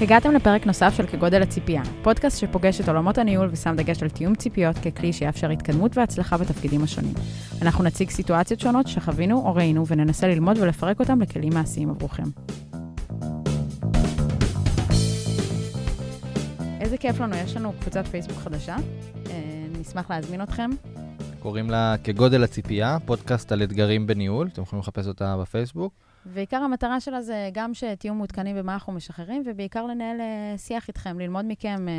[0.00, 4.34] הגעתם לפרק נוסף של כגודל הציפייה, פודקאסט שפוגש את עולמות הניהול ושם דגש על תיאום
[4.34, 7.14] ציפיות ככלי שיאפשר התקדמות והצלחה בתפקידים השונים.
[7.62, 12.22] אנחנו נציג סיטואציות שונות שחווינו או ראינו וננסה ללמוד ולפרק אותם לכלים מעשיים עבורכם.
[16.80, 18.76] איזה כיף לנו, יש לנו קבוצת פייסבוק חדשה,
[19.30, 20.70] אה, נשמח להזמין אתכם.
[21.38, 26.07] קוראים לה כגודל הציפייה, פודקאסט על אתגרים בניהול, אתם יכולים לחפש אותה בפייסבוק.
[26.26, 31.18] ועיקר המטרה שלה זה גם שתהיו מעודכנים במה אנחנו משחררים, ובעיקר לנהל אה, שיח איתכם,
[31.18, 31.94] ללמוד מכם, אה,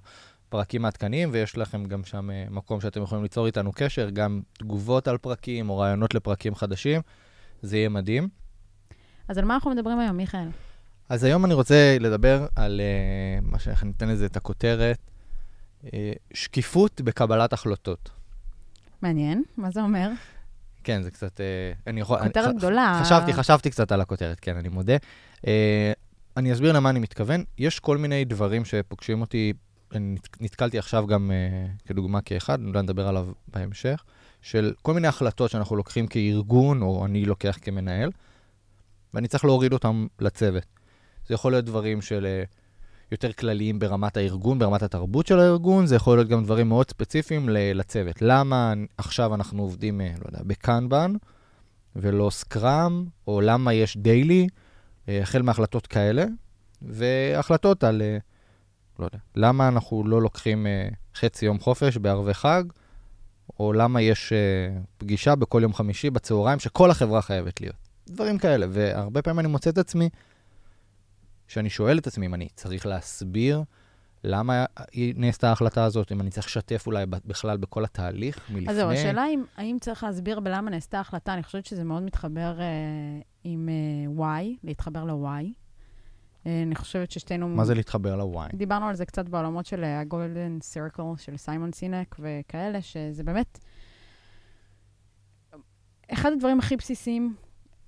[0.52, 5.08] פרקים העדכניים, ויש לכם גם שם אה, מקום שאתם יכולים ליצור איתנו קשר, גם תגובות
[5.08, 7.00] על פרקים או רעיונות לפרקים חדשים.
[7.62, 8.28] זה יהיה מדהים.
[9.28, 10.48] אז על מה אנחנו מדברים היום, מיכאל?
[11.08, 14.98] אז היום אני רוצה לדבר על uh, מה שאני אתן לזה את הכותרת,
[15.84, 15.88] uh,
[16.34, 18.10] שקיפות בקבלת החלטות.
[19.02, 20.08] מעניין, מה זה אומר?
[20.84, 21.40] כן, זה קצת...
[21.40, 21.42] Uh,
[21.86, 22.18] אני יכול...
[22.18, 23.00] כותרת אני, גדולה.
[23.04, 24.96] חשבתי, חשבתי קצת על הכותרת, כן, אני מודה.
[25.36, 25.44] Uh,
[26.36, 27.44] אני אסביר למה אני מתכוון.
[27.58, 29.52] יש כל מיני דברים שפוגשים אותי
[30.40, 34.04] נתקלתי עכשיו גם uh, כדוגמה כאחד, אולי נדבר עליו בהמשך,
[34.42, 38.10] של כל מיני החלטות שאנחנו לוקחים כארגון, או אני לוקח כמנהל,
[39.14, 40.62] ואני צריך להוריד אותם לצוות.
[41.26, 42.54] זה יכול להיות דברים של uh,
[43.12, 47.48] יותר כלליים ברמת הארגון, ברמת התרבות של הארגון, זה יכול להיות גם דברים מאוד ספציפיים
[47.48, 48.22] לצוות.
[48.22, 51.12] למה עכשיו אנחנו עובדים, uh, לא יודע, בקנבן,
[51.96, 54.48] ולא סקראם, או למה יש דיילי,
[55.08, 56.24] החל מהחלטות כאלה,
[56.82, 58.02] והחלטות על...
[58.02, 58.31] Uh,
[59.02, 62.64] לא יודע, למה אנחנו לא לוקחים uh, חצי יום חופש בערבי חג,
[63.60, 67.76] או למה יש uh, פגישה בכל יום חמישי בצהריים שכל החברה חייבת להיות.
[68.08, 70.08] דברים כאלה, והרבה פעמים אני מוצא את עצמי,
[71.48, 73.62] שאני שואל את עצמי אם אני צריך להסביר
[74.24, 74.64] למה
[74.96, 78.70] נעשתה ההחלטה הזאת, אם אני צריך לשתף אולי בכלל בכל התהליך מלפני.
[78.70, 82.58] אז זהו, השאלה אם, האם צריך להסביר בלמה נעשתה ההחלטה, אני חושבת שזה מאוד מתחבר
[82.58, 85.61] uh, עם uh, why, להתחבר ל-why.
[86.46, 87.48] אה, אני חושבת ששתינו...
[87.48, 88.50] מה זה להתחבר לוויין?
[88.54, 93.58] דיברנו על זה קצת בעולמות של ה-Golden Circle של סיימון סינק וכאלה, שזה באמת...
[96.12, 97.34] אחד הדברים הכי בסיסיים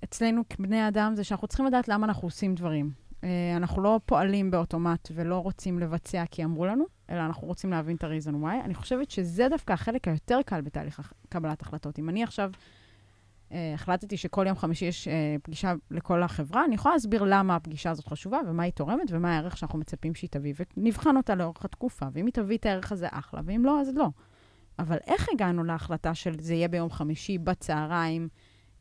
[0.03, 2.91] אצלנו כבני אדם זה שאנחנו צריכים לדעת למה אנחנו עושים דברים.
[3.23, 7.95] אה, אנחנו לא פועלים באוטומט ולא רוצים לבצע כי אמרו לנו, אלא אנחנו רוצים להבין
[7.95, 8.65] את ה-reason why.
[8.65, 11.99] אני חושבת שזה דווקא החלק היותר קל בתהליך קבלת החלטות.
[11.99, 12.51] אם אני עכשיו
[13.51, 17.91] אה, החלטתי שכל יום חמישי יש אה, פגישה לכל החברה, אני יכולה להסביר למה הפגישה
[17.91, 22.05] הזאת חשובה ומה היא תורמת ומה הערך שאנחנו מצפים שהיא תביא, ונבחן אותה לאורך התקופה,
[22.13, 24.09] ואם היא תביא את הערך הזה, אחלה, ואם לא, אז לא.
[24.79, 28.27] אבל איך הגענו להחלטה של זה יהיה ביום חמישי, בצהריים,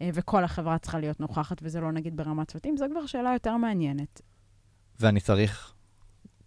[0.00, 2.76] אה, וכל החברה צריכה להיות נוכחת, וזה לא נגיד ברמת צוותים?
[2.76, 4.20] זו כבר שאלה יותר מעניינת.
[5.00, 5.74] ואני צריך,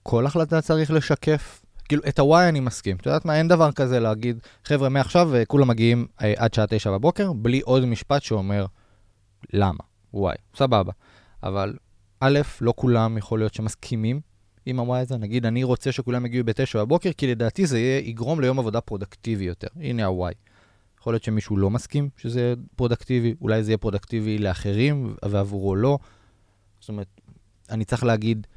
[0.03, 2.97] כל החלטה צריך לשקף כאילו, את הוואי אני מסכים.
[2.97, 6.65] את יודעת מה, אין דבר כזה להגיד, חבר'ה, מעכשיו אה, כולם מגיעים אה, עד שעה
[6.69, 8.65] תשע בבוקר, בלי עוד משפט שאומר
[9.53, 9.83] למה,
[10.13, 10.91] וואי, סבבה.
[11.43, 11.73] אבל
[12.19, 14.21] א', לא כולם יכול להיות שמסכימים
[14.65, 15.17] עם הוואי הזה.
[15.17, 19.43] נגיד, אני רוצה שכולם יגיעו בתשע בבוקר, כי לדעתי זה יהיה, יגרום ליום עבודה פרודקטיבי
[19.43, 19.67] יותר.
[19.75, 20.33] הנה הוואי.
[20.99, 25.97] יכול להיות שמישהו לא מסכים שזה פרודקטיבי, אולי זה יהיה פרודקטיבי לאחרים ועבורו לא.
[26.79, 27.07] זאת אומרת,
[27.69, 28.47] אני צריך להגיד,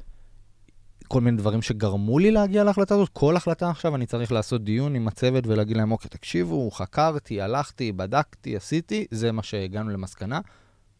[1.11, 3.09] כל מיני דברים שגרמו לי להגיע להחלטה הזאת.
[3.13, 7.91] כל החלטה עכשיו אני צריך לעשות דיון עם הצוות ולהגיד להם, אוקיי, תקשיבו, חקרתי, הלכתי,
[7.91, 10.39] בדקתי, עשיתי, זה מה שהגענו למסקנה.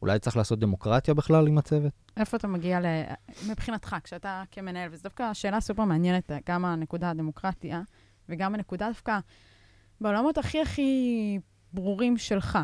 [0.02, 1.94] אולי צריך לעשות דמוקרטיה בכלל עם הצוות?
[2.18, 2.86] איפה אתה מגיע ל...
[3.50, 7.82] מבחינתך, כשאתה כמנהל, וזו דווקא שאלה סופר מעניינת, גם הנקודה הדמוקרטיה,
[8.30, 9.20] וגם הנקודה דווקא
[10.02, 11.40] בעולמות הכי הכי
[11.74, 12.60] ברורים שלך,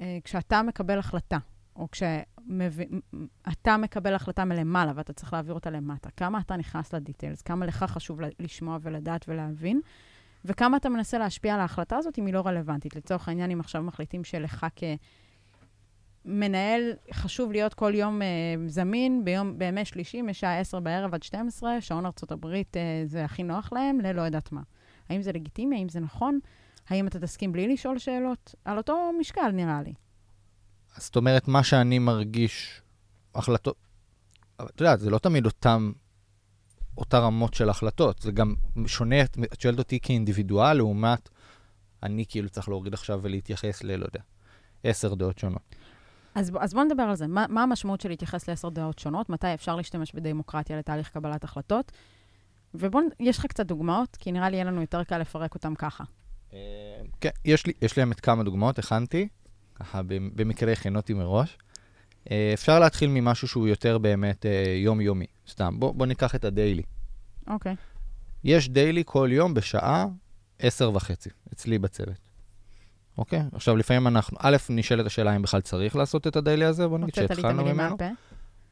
[0.00, 1.38] אה, כשאתה מקבל החלטה,
[1.76, 2.02] או כש...
[3.52, 6.10] אתה מקבל החלטה מלמעלה ואתה צריך להעביר אותה למטה.
[6.16, 9.80] כמה אתה נכנס לדיטיילס, כמה לך חשוב לשמוע ולדעת ולהבין,
[10.44, 12.96] וכמה אתה מנסה להשפיע על ההחלטה הזאת אם היא לא רלוונטית.
[12.96, 14.66] לצורך העניין, אם עכשיו מחליטים שלך
[16.24, 18.24] כמנהל חשוב להיות כל יום uh,
[18.66, 23.72] זמין, ביום, בימי שלישי, משעה 10 בערב עד 12, שעון ארה"ב uh, זה הכי נוח
[23.72, 24.62] להם, ללא יודעת מה.
[25.08, 25.76] האם זה לגיטימי?
[25.76, 26.38] האם זה נכון?
[26.88, 28.54] האם אתה תסכים בלי לשאול שאלות?
[28.64, 29.92] על אותו משקל, נראה לי.
[30.96, 32.82] אז זאת אומרת, מה שאני מרגיש,
[33.34, 33.76] החלטות,
[34.62, 35.92] את יודעת, זה לא תמיד אותם,
[36.98, 38.54] אותה רמות של החלטות, זה גם
[38.86, 41.28] שונה, את שואלת אותי כאינדיבידואל, לעומת
[42.02, 44.20] אני כאילו צריך להוריד עכשיו ולהתייחס ל, לא יודע,
[44.84, 45.62] עשר דעות שונות.
[46.34, 47.26] אז, אז בוא נדבר על זה.
[47.26, 49.30] מה, מה המשמעות של להתייחס לעשר דעות שונות?
[49.30, 51.92] מתי אפשר להשתמש בדמוקרטיה לתהליך קבלת החלטות?
[52.74, 54.16] ובוא, יש לך קצת דוגמאות?
[54.16, 56.04] כי נראה לי יהיה לנו יותר קל לפרק אותם ככה.
[56.52, 56.58] אה,
[57.20, 59.28] כן, יש לי, יש לי באמת כמה דוגמאות, הכנתי.
[59.74, 61.58] ככה במקרה הכינותי מראש.
[62.30, 65.26] אה, אפשר להתחיל ממשהו שהוא יותר באמת אה, יומיומי.
[65.48, 66.82] סתם, בוא, בוא ניקח את הדיילי.
[67.46, 67.72] אוקיי.
[67.72, 67.76] Okay.
[68.44, 70.06] יש דיילי כל יום בשעה
[70.58, 72.32] עשר וחצי, אצלי בצוות.
[73.18, 73.42] אוקיי?
[73.54, 77.14] עכשיו, לפעמים אנחנו, א', נשאלת השאלה אם בכלל צריך לעשות את הדיילי הזה, בוא נגיד
[77.14, 77.96] שהתחלנו ממנו.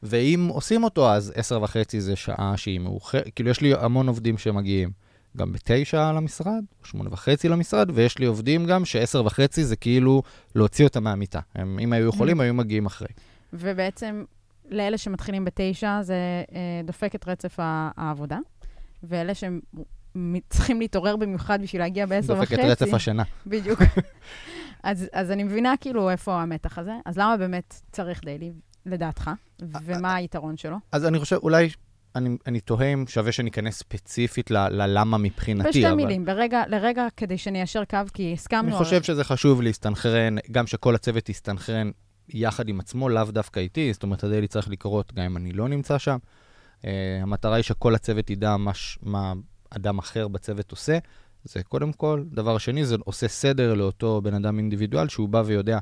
[0.03, 4.37] ואם עושים אותו, אז עשר וחצי זה שעה שהיא מאוחרת, כאילו, יש לי המון עובדים
[4.37, 4.91] שמגיעים
[5.37, 10.23] גם בתשע למשרד, או שמונה וחצי למשרד, ויש לי עובדים גם שעשר וחצי זה כאילו
[10.55, 11.39] להוציא אותם מהמיטה.
[11.55, 12.43] הם, אם היו יכולים, mm.
[12.43, 13.07] היו מגיעים אחרי.
[13.53, 14.23] ובעצם,
[14.69, 16.15] לאלה שמתחילים בתשע, זה
[16.55, 17.55] אה, דופק את רצף
[17.97, 18.37] העבודה,
[19.03, 19.59] ואלה שהם
[20.49, 22.55] צריכים להתעורר במיוחד בשביל להגיע בעשר וחצי.
[22.55, 23.23] דופק את רצף השינה.
[23.47, 23.79] בדיוק.
[24.83, 26.93] אז, אז אני מבינה כאילו איפה המתח הזה.
[27.05, 28.51] אז למה באמת צריך דיילי,
[28.85, 29.31] לדעתך?
[29.85, 30.77] ומה היתרון שלו?
[30.91, 31.69] אז אני חושב, אולי
[32.15, 35.69] אני, אני תוהה אם שווה שניכנס ספציפית ללמה מבחינתי.
[35.69, 35.95] בשתי אבל...
[35.95, 38.67] מילים, ברגע, לרגע, כדי שניישר קו, כי הסכמנו...
[38.67, 39.03] אני חושב על...
[39.03, 41.91] שזה חשוב להסתנכרן, גם שכל הצוות יסתנכרן
[42.29, 45.67] יחד עם עצמו, לאו דווקא איתי, זאת אומרת, הדיילי צריך לקרות גם אם אני לא
[45.67, 46.17] נמצא שם.
[46.81, 46.85] Uh,
[47.21, 48.71] המטרה היא שכל הצוות ידע מה,
[49.01, 49.33] מה
[49.69, 50.97] אדם אחר בצוות עושה.
[51.43, 52.23] זה קודם כל.
[52.31, 55.79] דבר שני, זה עושה סדר לאותו בן אדם אינדיבידואל, שהוא בא ויודע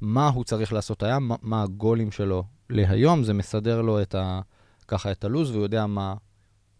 [0.00, 4.40] מה הוא צריך לעשות היום, מה, מה הגולים שלו להיום, זה מסדר לו את ה...
[4.88, 6.14] ככה את הלו"ז, והוא יודע מה,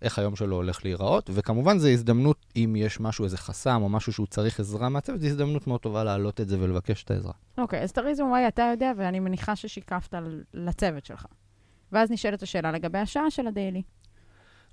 [0.03, 4.13] איך היום שלו הולך להיראות, וכמובן זו הזדמנות, אם יש משהו, איזה חסם או משהו
[4.13, 7.33] שהוא צריך עזרה מהצוות, זו הזדמנות מאוד טובה להעלות את זה ולבקש את העזרה.
[7.59, 10.15] אוקיי, okay, אז את וואי אתה יודע, ואני מניחה ששיקפת
[10.55, 11.27] לצוות שלך.
[11.93, 13.83] ואז נשאלת השאלה לגבי השעה של הדיילי.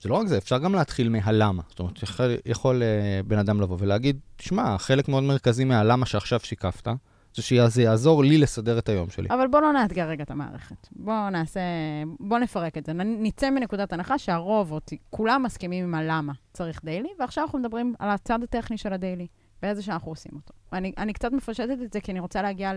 [0.01, 1.63] זה לא רק זה, אפשר גם להתחיל מהלמה.
[1.69, 6.39] זאת אומרת, יכול, יכול uh, בן אדם לבוא ולהגיד, תשמע, חלק מאוד מרכזי מהלמה שעכשיו
[6.39, 6.88] שיקפת,
[7.33, 9.28] שזה יעזור לי לסדר את היום שלי.
[9.30, 10.88] אבל בוא לא נאתגר רגע את המערכת.
[10.92, 11.60] בוא נעשה,
[12.19, 12.94] בוא נפרק את זה.
[12.94, 14.80] נצא מנקודת הנחה שהרוב, או
[15.10, 19.28] כולם מסכימים עם הלמה צריך דיילי, ועכשיו אנחנו מדברים על הצד הטכני של הדיילי,
[19.62, 20.54] באיזה שעה אנחנו עושים אותו.
[20.74, 22.72] אני, אני קצת מפשטת את זה, כי אני רוצה להגיע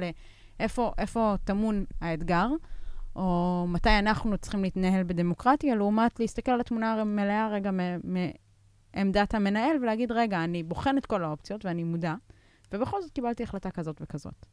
[0.60, 2.48] לאיפה טמון האתגר,
[3.16, 7.70] או מתי אנחנו צריכים להתנהל בדמוקרטיה, לעומת להסתכל על התמונה המלאה רגע
[8.94, 12.14] מעמדת המנהל ולהגיד, רגע, אני בוחן את כל האופציות ואני מודע.
[12.74, 14.46] ובכל זאת קיבלתי החלטה כזאת וכזאת.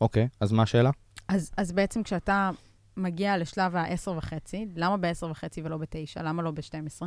[0.00, 0.90] אוקיי, okay, אז מה השאלה?
[1.28, 2.50] אז, אז בעצם כשאתה
[2.96, 6.22] מגיע לשלב ה-10 וחצי, למה ב-10 וחצי ולא ב-9?
[6.22, 7.02] למה לא ב-12?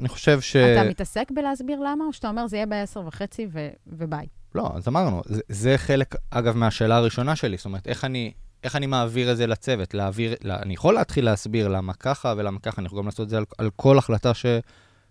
[0.00, 0.56] אני חושב ש...
[0.56, 4.26] אתה מתעסק בלהסביר למה, או שאתה אומר, זה יהיה ב-10 וחצי ו- וביי?
[4.54, 7.56] לא, אז אמרנו, זה, זה חלק, אגב, מהשאלה הראשונה שלי.
[7.56, 8.32] זאת אומרת, איך אני,
[8.64, 9.94] איך אני מעביר את זה לצוות?
[9.94, 13.28] להעביר, לה, אני יכול להתחיל להסביר למה ככה ולמה ככה, אני יכול גם לעשות את
[13.28, 14.46] זה על, על כל החלטה ש,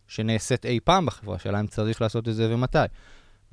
[0.07, 2.77] שנעשית אי פעם בחברה, שאלה אם צריך לעשות את זה ומתי.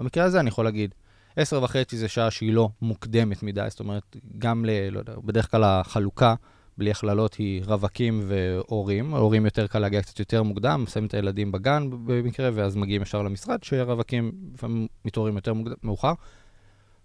[0.00, 0.94] במקרה הזה אני יכול להגיד,
[1.36, 4.70] עשר וחצי זה שעה שהיא לא מוקדמת מדי, זאת אומרת, גם ל...
[4.90, 6.34] לא יודע, בדרך כלל החלוקה,
[6.78, 9.14] בלי הכללות, היא רווקים והורים.
[9.14, 13.22] ההורים יותר קל להגיע קצת יותר מוקדם, שמים את הילדים בגן במקרה, ואז מגיעים ישר
[13.22, 16.12] למשרד, שהרווקים לפעמים מתעוררים יותר מוקדם, מאוחר.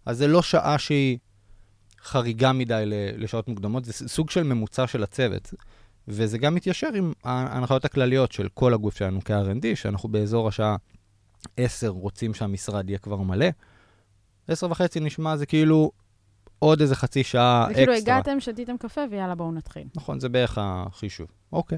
[0.05, 1.17] אז זה לא שעה שהיא
[2.03, 2.83] חריגה מדי
[3.17, 5.53] לשעות מוקדמות, זה סוג של ממוצע של הצוות.
[6.07, 10.75] וזה גם מתיישר עם ההנחיות הכלליות של כל הגוף שלנו כ-R&D, שאנחנו באזור השעה
[11.57, 13.47] עשר רוצים שהמשרד יהיה כבר מלא.
[14.47, 15.91] עשר וחצי נשמע זה כאילו
[16.59, 17.75] עוד איזה חצי שעה אקסטרה.
[17.75, 19.87] זה כאילו הגעתם, שתיתם קפה ויאללה, בואו נתחיל.
[19.95, 21.27] נכון, זה בערך החישוב.
[21.53, 21.77] אוקיי.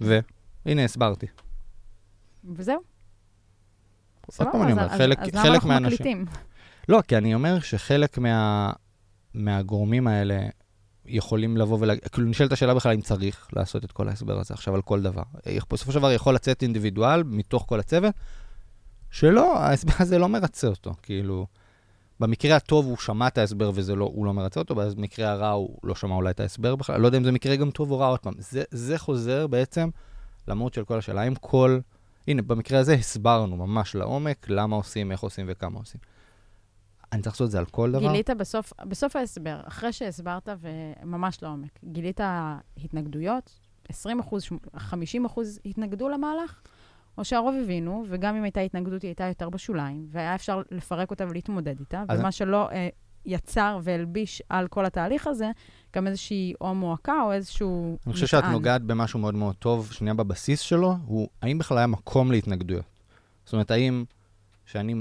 [0.00, 1.26] והנה, הסברתי.
[2.44, 2.80] וזהו.
[4.36, 5.58] פעם אני אומר, חלק, אז, אז חלק.
[5.58, 6.24] אז למה אנחנו מקליטים?
[6.88, 8.72] לא, כי אני אומר שחלק מה,
[9.34, 10.48] מהגורמים האלה
[11.06, 14.74] יכולים לבוא ולהגיד, כאילו נשאלת השאלה בכלל אם צריך לעשות את כל ההסבר הזה עכשיו
[14.74, 15.22] על כל דבר.
[15.72, 18.14] בסופו של דבר יכול לצאת אינדיבידואל מתוך כל הצוות,
[19.16, 20.94] שלא, ההסבר הזה לא מרצה אותו.
[21.02, 21.46] כאילו,
[22.20, 25.94] במקרה הטוב הוא שמע את ההסבר והוא לא, לא מרצה אותו, במקרה הרע הוא לא
[25.94, 27.00] שמע אולי את ההסבר בכלל.
[27.00, 28.32] לא יודע אם זה מקרה גם טוב או רע עוד פעם.
[28.38, 29.88] זה, זה חוזר בעצם
[30.48, 31.20] למהות של כל השאלה.
[31.20, 31.78] האם כל...
[32.28, 36.00] הנה, במקרה הזה הסברנו ממש לעומק למה עושים, איך עושים וכמה עושים.
[37.12, 38.00] אני צריך לעשות את זה על כל דבר.
[38.00, 42.20] גילית בסוף, בסוף ההסבר, אחרי שהסברת, וממש לעומק, גילית
[42.84, 43.50] התנגדויות?
[43.88, 44.44] 20 אחוז,
[44.76, 46.60] 50 אחוז התנגדו למהלך?
[47.18, 51.24] או שהרוב הבינו, וגם אם הייתה התנגדות, היא הייתה יותר בשוליים, והיה אפשר לפרק אותה
[51.26, 52.32] ולהתמודד איתה, ומה אני...
[52.32, 52.88] שלא אה,
[53.26, 55.50] יצר והלביש על כל התהליך הזה,
[55.94, 57.98] גם איזושהי או מועקה או איזשהו.
[58.06, 61.86] אני חושב שאת נוגעת במשהו מאוד מאוד טוב, שנייה בבסיס שלו, הוא האם בכלל היה
[61.86, 62.84] מקום להתנגדויות?
[63.44, 64.04] זאת אומרת, האם
[64.66, 64.94] כשאני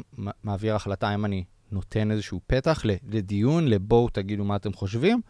[0.44, 5.22] מעביר החלטה, האם אני נותן איזשהו פתח לדיון, לבואו תגידו מה אתם חושבים,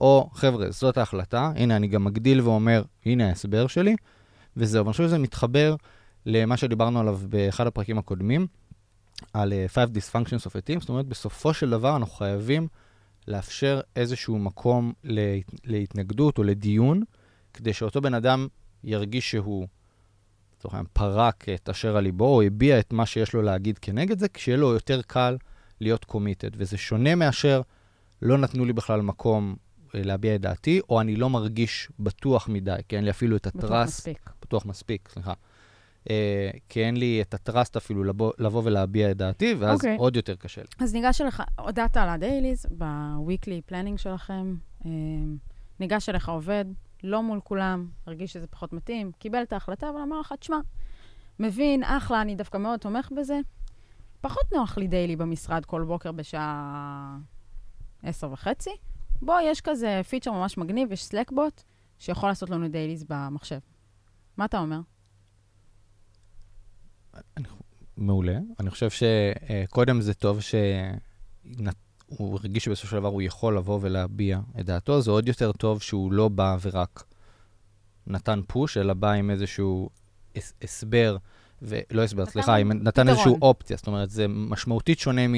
[0.00, 3.96] או חבר'ה, זאת ההחלטה, הנה, אני גם מגדיל ואומר, הנה ההסבר שלי,
[4.56, 4.84] וזהו.
[4.84, 5.76] ואני חושב שזה מתחבר
[6.26, 8.46] למה שדיברנו עליו באחד הפרקים הקודמים,
[9.32, 12.68] על uh, Five Dysfunctions of a Team, זאת אומרת, בסופו של דבר אנחנו חייבים
[13.28, 17.02] לאפשר איזשהו מקום להת, להתנגדות או לדיון,
[17.54, 18.48] כדי שאותו בן אדם
[18.84, 19.66] ירגיש שהוא,
[20.56, 24.18] לצורך העניין, פרק את אשר על ליבו, או הביע את מה שיש לו להגיד כנגד
[24.18, 25.36] זה, כשיהיה לו יותר קל
[25.80, 26.50] להיות committed.
[26.54, 27.62] וזה שונה מאשר
[28.22, 29.56] לא נתנו לי בכלל מקום
[29.94, 33.46] אה, להביע את דעתי, או אני לא מרגיש בטוח מדי, כי אין לי אפילו את
[33.46, 33.98] בטוח ה trust.
[33.98, 34.30] מספיק.
[34.42, 35.32] בטוח מספיק, סליחה.
[36.10, 39.96] אה, כי אין לי את ה trust אפילו לבוא, לבוא ולהביע את דעתי, ואז אוקיי.
[39.96, 40.68] עוד יותר קשה לי.
[40.78, 44.54] אז ניגש אליך, הודעת על ה dailies ב weekly planning שלכם,
[44.86, 44.90] אה,
[45.80, 46.64] ניגש אליך עובד,
[47.02, 50.58] לא מול כולם, הרגיש שזה פחות מתאים, קיבל את ההחלטה, אבל אמר לך, תשמע,
[51.38, 53.40] מבין, אחלה, אני דווקא מאוד תומך בזה.
[54.20, 57.18] פחות נוח לי דיילי במשרד כל בוקר בשעה
[58.02, 58.70] עשר וחצי.
[59.22, 61.62] בוא, יש כזה פיצ'ר ממש מגניב, יש סלקבוט,
[61.98, 63.58] שיכול לעשות לנו דייליז במחשב.
[64.36, 64.80] מה אתה אומר?
[67.96, 68.38] מעולה.
[68.60, 74.66] אני חושב שקודם זה טוב שהוא הרגיש שבסופו של דבר הוא יכול לבוא ולהביע את
[74.66, 77.04] דעתו, זה עוד יותר טוב שהוא לא בא ורק
[78.06, 79.90] נתן פוש, אלא בא עם איזשהו
[80.36, 81.16] הס- הסבר,
[81.62, 83.08] ולא הסבר, סליחה, עם- נתן פתרון.
[83.08, 83.76] איזושהי אופציה.
[83.76, 85.34] זאת אומרת, זה משמעותית שונה מ...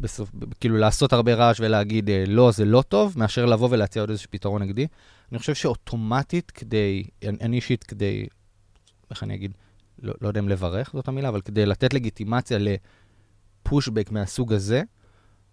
[0.00, 4.10] בסוף, כאילו לעשות הרבה רעש ולהגיד אה, לא, זה לא טוב, מאשר לבוא ולהציע עוד
[4.10, 4.86] איזשהו פתרון נגדי.
[5.32, 8.26] אני חושב שאוטומטית כדי, אני אישית כדי,
[9.10, 9.52] איך אני אגיד,
[9.98, 14.82] לא, לא יודע אם לברך זאת המילה, אבל כדי לתת לגיטימציה לפושבק מהסוג הזה,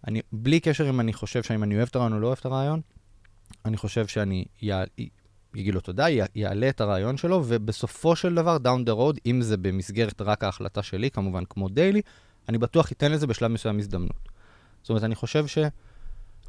[0.08, 2.46] אני, בלי קשר אם אני חושב שאם אני אוהב את הרעיון או לא אוהב את
[2.46, 2.82] הרעיון,
[3.66, 4.46] אני חושב שאני
[5.56, 6.06] אגיד לו תודה,
[6.36, 10.84] יעלה את הרעיון שלו, ובסופו של דבר, down the road, אם זה במסגרת רק ההחלטה
[10.84, 12.02] שלי, כמובן כמו דיילי,
[12.50, 14.30] אני בטוח ייתן לזה בשלב מסוים הזדמנות.
[14.82, 15.58] זאת אומרת, אני חושב ש...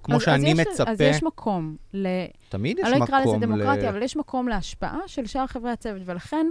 [0.03, 2.07] כמו אז- שאני אז יש- מצפה, אז יש מקום ל...
[2.49, 3.89] תמיד יש אני לא אקרא לזה מקום דמוקרטיה, ל...
[3.89, 6.47] אבל יש מקום להשפעה של שאר חברי הצוות, ולכן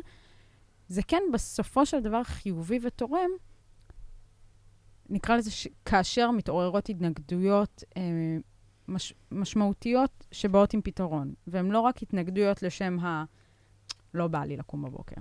[0.89, 3.29] זה כן בסופו של דבר חיובי ותורם,
[5.09, 5.67] נקרא לזה ש...
[5.85, 8.01] כאשר מתעוררות התנגדויות אה,
[8.87, 9.13] מש...
[9.31, 13.23] משמעותיות שבאות עם פתרון, והן לא רק התנגדויות לשם ה...
[14.13, 15.15] לא בא לי לקום בבוקר.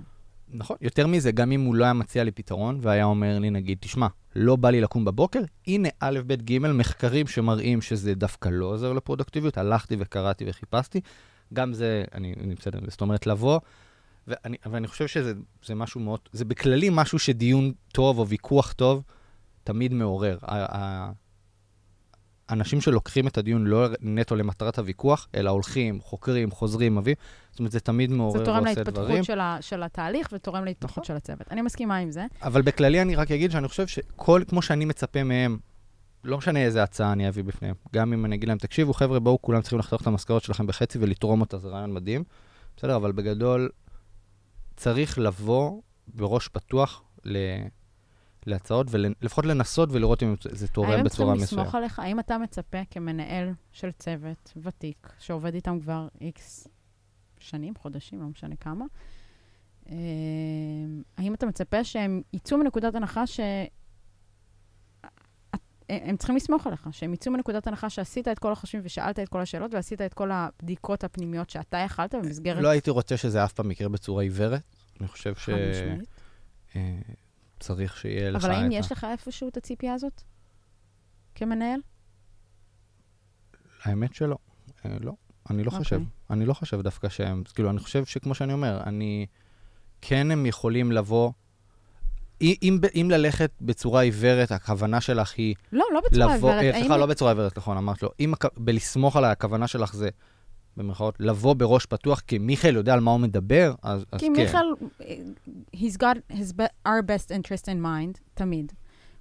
[0.47, 3.77] נכון, יותר מזה, גם אם הוא לא היה מציע לי פתרון, והיה אומר לי, נגיד,
[3.81, 8.65] תשמע, לא בא לי לקום בבוקר, הנה א', ב', ג', מחקרים שמראים שזה דווקא לא
[8.65, 11.01] עוזר לפרודקטיביות, הלכתי וקראתי וחיפשתי,
[11.53, 13.59] גם זה, אני, אני בסדר, זאת אומרת, לבוא,
[14.29, 15.33] ואני, ואני חושב שזה
[15.65, 19.03] זה משהו מאוד, זה בכללי משהו שדיון טוב או ויכוח טוב
[19.63, 20.37] תמיד מעורר.
[20.41, 21.11] ה- ה-
[22.49, 27.17] אנשים שלוקחים את הדיון לא נטו למטרת הוויכוח, אלא הולכים, חוקרים, חוזרים, מביאים,
[27.51, 29.07] זאת אומרת, זה תמיד מעורר זה תורם ועושה דברים.
[29.07, 29.57] להתפתחות של, ה...
[29.61, 31.03] של התהליך ותורם להתפתחות נכון.
[31.03, 31.51] של הצוות.
[31.51, 32.25] אני מסכימה עם זה.
[32.41, 35.57] אבל בכללי אני רק אגיד שאני חושב שכל, כמו שאני מצפה מהם,
[36.23, 37.75] לא משנה איזה הצעה אני אביא בפניהם.
[37.93, 40.97] גם אם אני אגיד להם, תקשיבו, חבר'ה, בואו כולם צריכים לחתוך את המשכורת שלכם בחצי
[41.01, 42.23] ולתרום אותה, זה רעיון מדהים.
[42.77, 43.69] בסדר, אבל בגדול,
[44.79, 47.37] צריך לבוא בראש פתוח ל...
[48.45, 51.61] להצעות, ולפחות לנסות ולראות אם זה תורם האם הם בצורה צריכים מסוימת.
[51.61, 51.99] לסמוך עליך?
[51.99, 56.67] האם אתה מצפה כמנהל של צוות ותיק, שעובד איתם כבר איקס
[57.39, 58.85] שנים, חודשים, לא משנה כמה,
[59.89, 59.95] אה,
[61.17, 63.39] האם אתה מצפה שהם יצאו מנקודת הנחה ש...
[65.89, 69.41] הם צריכים לסמוך עליך, שהם יצאו מנקודת הנחה שעשית את כל החושבים ושאלת את כל
[69.41, 73.71] השאלות ועשית את כל הבדיקות הפנימיות שאתה יכלת במסגרת לא הייתי רוצה שזה אף פעם
[73.71, 74.61] יקרה בצורה עיוורת.
[74.99, 76.09] אני חושב חד משמעית.
[77.59, 78.75] שצריך שיהיה לך אבל את האם ה...
[78.75, 80.21] יש לך איפשהו את הציפייה הזאת?
[81.35, 81.79] כמנהל?
[83.83, 84.37] האמת שלא.
[84.85, 85.13] אה, לא,
[85.49, 85.79] אני לא אוקיי.
[85.79, 86.01] חושב.
[86.29, 89.25] אני לא חושב דווקא שהם, כאילו, אני חושב שכמו שאני אומר, אני,
[90.01, 91.31] כן הם יכולים לבוא,
[92.41, 96.73] אם, אם, אם ללכת בצורה עיוורת, הכוונה שלך היא לא, לא בצורה לבוא, עיוורת.
[96.75, 100.09] אה, סליחה, לא בצורה עיוורת, נכון, אמרת לו, אם, הכ- בלסמוך על הכוונה שלך זה,
[100.77, 104.41] במרכאות, לבוא בראש פתוח, כי מיכאל יודע על מה הוא מדבר, אז, אז כי כן.
[104.41, 104.65] מיכאל,
[105.75, 108.71] he's got his be- our best interest in mind, תמיד.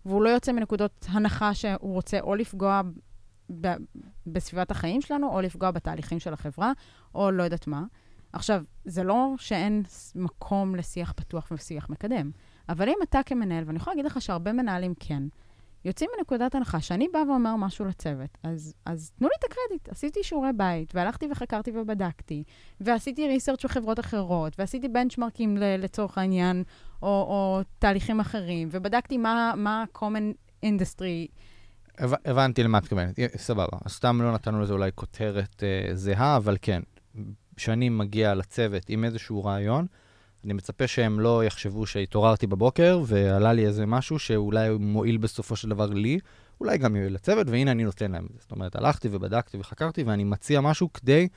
[0.06, 2.80] והוא לא יוצא מנקודות הנחה שהוא רוצה או לפגוע
[3.60, 3.74] ב-
[4.26, 6.72] בסביבת החיים שלנו, או לפגוע בתהליכים של החברה,
[7.14, 7.82] או לא יודעת מה.
[8.32, 9.82] עכשיו, זה לא שאין
[10.14, 12.30] מקום לשיח פתוח ושיח מקדם,
[12.68, 15.22] אבל אם אתה כמנהל, ואני יכולה להגיד לך שהרבה מנהלים כן,
[15.84, 19.88] יוצאים מנקודת הנחה שאני באה ואומר משהו לצוות, אז, אז תנו לי את הקרדיט.
[19.88, 22.44] עשיתי שיעורי בית, והלכתי וחקרתי ובדקתי,
[22.80, 26.62] ועשיתי ריסרצ' בחברות אחרות, ועשיתי בנצ'מרקים לצורך העניין,
[27.02, 31.28] או, או תהליכים אחרים, ובדקתי מה, מה common industry.
[31.98, 33.78] הב- הבנתי למה את מתכוונת, סבבה.
[33.84, 36.82] אז סתם לא נתנו לזה אולי כותרת אה, זהה, אבל כן,
[37.56, 39.86] כשאני מגיע לצוות עם איזשהו רעיון,
[40.44, 45.68] אני מצפה שהם לא יחשבו שהתעוררתי בבוקר ועלה לי איזה משהו שאולי מועיל בסופו של
[45.68, 46.18] דבר לי,
[46.60, 48.38] אולי גם יועיל לצוות, והנה אני נותן להם את זה.
[48.40, 51.28] זאת אומרת, הלכתי ובדקתי וחקרתי, ואני מציע משהו כדי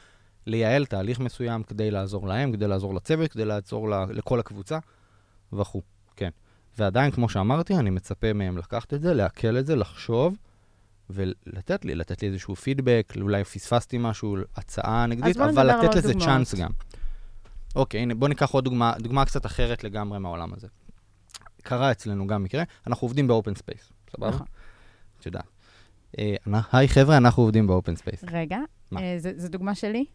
[0.47, 4.79] לייעל תהליך מסוים, כדי לעזור להם, כדי לעזור לצוות, כדי לעזור לכל הקבוצה
[5.53, 5.81] וכו',
[6.15, 6.29] כן.
[6.77, 10.35] ועדיין, כמו שאמרתי, אני מצפה מהם לקחת את זה, לעכל את זה, לחשוב,
[11.09, 16.29] ולתת לי, לתת לי איזשהו פידבק, אולי פספסתי משהו, הצעה נגדית, אבל לתת לזה דוגמאות.
[16.29, 16.71] צ'אנס גם.
[17.75, 20.67] אוקיי, הנה, בוא ניקח עוד דוגמה, דוגמה קצת אחרת לגמרי מהעולם הזה.
[21.63, 24.29] קרה אצלנו גם מקרה, אנחנו עובדים ב open space, סבבה?
[24.29, 24.45] נכון.
[25.19, 25.45] את יודעת.
[26.19, 26.35] אה,
[26.71, 28.23] היי חבר'ה, אנחנו עובדים ב open space.
[28.31, 28.57] רגע?
[28.97, 30.05] אה, זה- זו דוגמה שלי?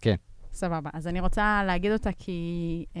[0.00, 0.14] כן.
[0.52, 0.90] סבבה.
[0.92, 2.40] אז אני רוצה להגיד אותה כי,
[2.96, 3.00] אה,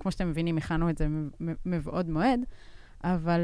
[0.00, 2.40] כמו שאתם מבינים, הכנו את זה מ- מ- מבעוד מועד,
[3.04, 3.40] אבל,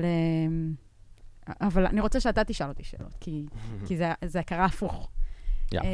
[1.48, 3.46] אה, אבל אני רוצה שאתה תשאל אותי שאלות, כי,
[3.86, 5.10] כי זה, זה קרה הפוך.
[5.73, 5.80] יא.
[5.80, 5.87] אה,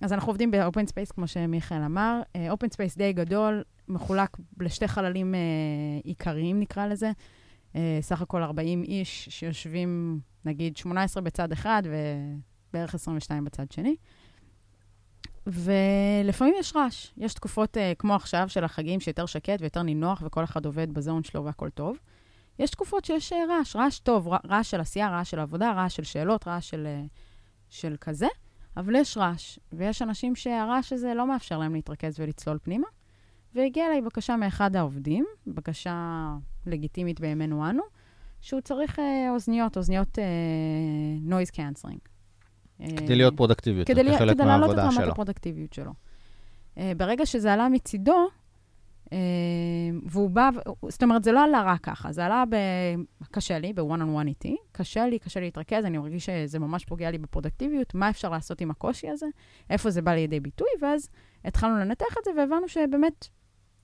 [0.00, 2.20] אז אנחנו עובדים ב open space, כמו שמיכאל אמר.
[2.50, 5.40] open space די גדול, מחולק לשתי חללים אה,
[6.04, 7.12] עיקריים, נקרא לזה.
[7.76, 11.82] אה, סך הכל 40 איש שיושבים, נגיד, 18 בצד אחד
[12.70, 13.96] ובערך 22 בצד שני.
[15.46, 17.10] ולפעמים יש רעש.
[17.16, 21.24] יש תקופות אה, כמו עכשיו של החגים שיותר שקט ויותר נינוח וכל אחד עובד בזון
[21.24, 21.98] שלו והכל טוב.
[22.58, 26.04] יש תקופות שיש אה, רעש, רעש טוב, רעש של עשייה, רעש של עבודה, רעש של
[26.04, 27.02] שאלות, רעש של, אה,
[27.70, 28.26] של כזה,
[28.76, 32.86] אבל יש רעש, ויש אנשים שהרעש הזה לא מאפשר להם להתרכז ולצלול פנימה.
[33.54, 36.26] והגיעה אליי בקשה מאחד העובדים, בקשה
[36.66, 37.82] לגיטימית בימינו אנו,
[38.40, 40.24] שהוא צריך אה, אוזניות, אוזניות אה,
[41.28, 42.08] noise cancelling.
[42.96, 45.12] כדי להיות פרודקטיבי יותר, כדי, lia- כחלק כדי להעלות את מהעבודה רמת שלו.
[45.12, 45.92] הפרודקטיביות שלו.
[46.74, 48.28] Uh, ברגע שזה עלה מצידו,
[50.06, 50.50] והוא בא,
[50.88, 52.56] זאת אומרת, זה לא עלה רק ככה, זה עלה ב...
[53.30, 57.10] קשה לי, ב-one on one איתי, קשה לי, קשה להתרכז, אני מרגיש שזה ממש פוגע
[57.10, 59.26] לי בפרודקטיביות, מה אפשר לעשות עם הקושי הזה,
[59.70, 61.08] איפה זה בא לידי ביטוי, ואז
[61.44, 63.28] התחלנו לנתח את זה, והבנו שבאמת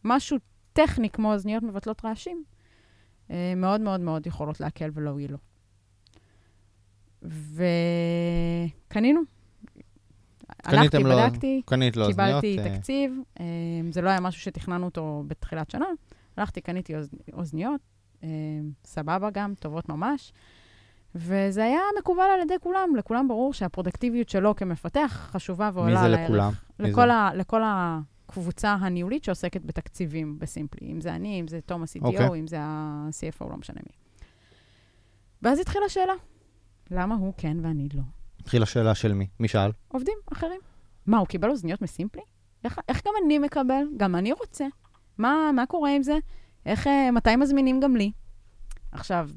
[0.04, 0.36] משהו
[0.72, 2.44] טכני כמו אוזניות מבטלות רעשים,
[3.28, 5.38] uh, מאוד מאוד מאוד יכולות להקל ולהועיל לו.
[8.88, 9.20] וקנינו.
[10.64, 12.40] הלכתי, לו- בדקתי, קנית לו אוזניות.
[12.40, 13.44] קיבלתי אה, תקציב, אה,
[13.92, 15.86] זה לא היה משהו שתכננו אותו בתחילת שנה.
[16.36, 17.80] הלכתי, קניתי אוז, אוזניות,
[18.24, 18.28] אה,
[18.84, 20.32] סבבה גם, טובות ממש.
[21.14, 26.24] וזה היה מקובל על ידי כולם, לכולם ברור שהפרודקטיביות שלו כמפתח חשובה ועולה מי זה.
[26.24, 26.52] לכולם?
[26.78, 27.14] לכל, זה?
[27.14, 32.40] ה, לכל הקבוצה הניהולית שעוסקת בתקציבים בסימפלי, אם זה אני, אם זה תום ה-CTO, אוקיי.
[32.40, 33.92] אם זה ה-CFO, לא משנה מי.
[35.42, 36.12] ואז התחילה השאלה,
[36.90, 38.02] למה הוא כן ואני לא?
[38.40, 39.26] התחילה שאלה של מי?
[39.40, 39.70] מי שאל?
[39.88, 40.60] עובדים אחרים.
[41.06, 42.22] מה, הוא קיבל אוזניות מסימפלי?
[42.64, 43.84] איך, איך גם אני מקבל?
[43.96, 44.66] גם אני רוצה.
[45.18, 46.18] מה, מה קורה עם זה?
[46.66, 48.12] איך, אה, מתי מזמינים גם לי?
[48.92, 49.30] עכשיו,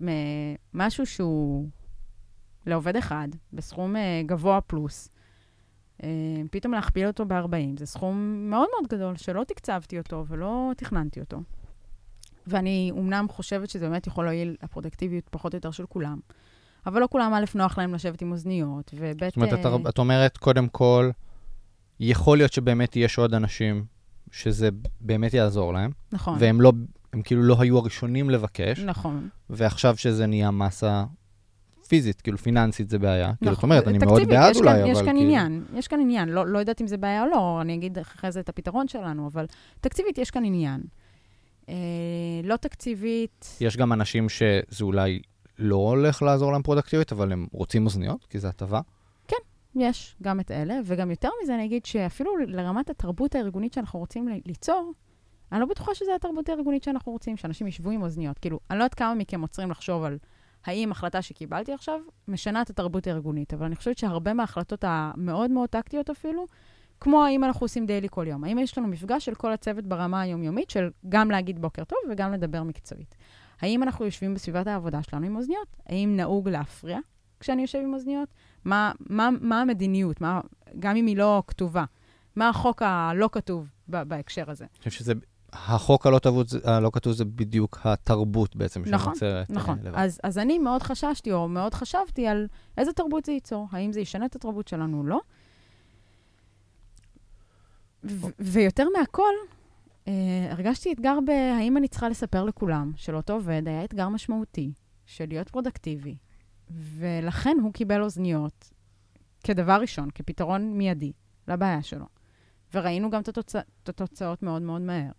[0.73, 1.67] משהו שהוא
[2.65, 5.09] לעובד אחד, בסכום אה, גבוה פלוס,
[6.03, 6.09] אה,
[6.51, 11.41] פתאום להכפיל אותו ב-40, זה סכום מאוד מאוד גדול, שלא תקצבתי אותו ולא תכננתי אותו.
[12.47, 16.19] ואני אומנם חושבת שזה באמת יכול להועיל לפרודקטיביות פחות או יותר של כולם,
[16.85, 19.97] אבל לא כולם, א', נוח להם לשבת עם אוזניות, וב', זאת אומרת, את, אה, את
[19.97, 21.09] אומרת, קודם כל,
[21.99, 23.85] יכול להיות שבאמת יש עוד אנשים
[24.31, 24.69] שזה
[25.01, 26.37] באמת יעזור להם, נכון.
[26.39, 26.71] והם לא,
[27.13, 29.29] הם כאילו לא היו הראשונים לבקש, נכון.
[29.49, 31.03] ועכשיו שזה נהיה מסה
[31.87, 33.33] פיזית, כאילו פיננסית זה בעיה.
[33.35, 33.69] כאילו, נכון.
[33.69, 35.21] אומרת, אני מאוד בעד אולי, כאן, אבל יש כאן כאילו...
[35.21, 36.29] עניין, יש כאן עניין.
[36.29, 39.27] לא, לא יודעת אם זה בעיה או לא, אני אגיד אחרי זה את הפתרון שלנו,
[39.27, 39.45] אבל
[39.81, 40.81] תקציבית יש כאן עניין.
[41.69, 41.75] אה,
[42.43, 45.21] לא תקציבית, יש גם אנשים שזה אולי
[45.63, 48.81] לא הולך לעזור להם פרודקטיבית, אבל הם רוצים אוזניות, כי זה הטבה.
[49.75, 54.27] יש גם את אלה, וגם יותר מזה אני אגיד שאפילו לרמת התרבות הארגונית שאנחנו רוצים
[54.45, 54.93] ליצור,
[55.51, 58.39] אני לא בטוחה שזו התרבות הארגונית שאנחנו רוצים, שאנשים ישבו עם אוזניות.
[58.39, 60.17] כאילו, אני לא יודעת כמה מכם עוצרים לחשוב על
[60.65, 65.69] האם החלטה שקיבלתי עכשיו משנה את התרבות הארגונית, אבל אני חושבת שהרבה מההחלטות המאוד מאוד
[65.69, 66.45] טקטיות אפילו,
[66.99, 68.43] כמו האם אנחנו עושים דיילי כל יום.
[68.43, 72.33] האם יש לנו מפגש של כל הצוות ברמה היומיומית של גם להגיד בוקר טוב וגם
[72.33, 73.15] לדבר מקצועית.
[73.63, 75.67] האם אנחנו יושבים בסביבת העבודה שלנו עם אוזניות?
[75.87, 76.99] האם נהוג להפריע
[77.39, 78.29] כשאני יושב עם אוזניות?
[78.65, 80.41] מה, מה, מה המדיניות, מה,
[80.79, 81.85] גם אם היא לא כתובה?
[82.35, 84.65] מה החוק הלא כתוב ב- בהקשר הזה?
[84.65, 85.13] אני חושב שזה,
[85.53, 89.49] החוק הלא, תבות, זה- הלא כתוב זה בדיוק התרבות בעצם נכון, שנוצרת.
[89.51, 89.77] אה, נכון.
[89.83, 89.97] לבד.
[89.97, 92.47] אז, אז אני מאוד חששתי, או מאוד חשבתי על
[92.77, 93.67] איזה תרבות זה ייצור.
[93.71, 95.19] האם זה ישנה את התרבות שלנו או לא?
[98.03, 99.33] ו- ויותר מהכל,
[100.07, 104.73] אה, הרגשתי אתגר בהאם אני צריכה לספר לכולם שלאותו עובד היה אתגר משמעותי
[105.05, 106.17] של להיות פרודקטיבי,
[106.71, 108.69] ולכן הוא קיבל אוזניות
[109.43, 111.11] כדבר ראשון, כפתרון מיידי
[111.47, 112.05] לבעיה שלו.
[112.73, 115.11] וראינו גם את, התוצא, את התוצאות מאוד מאוד מהר.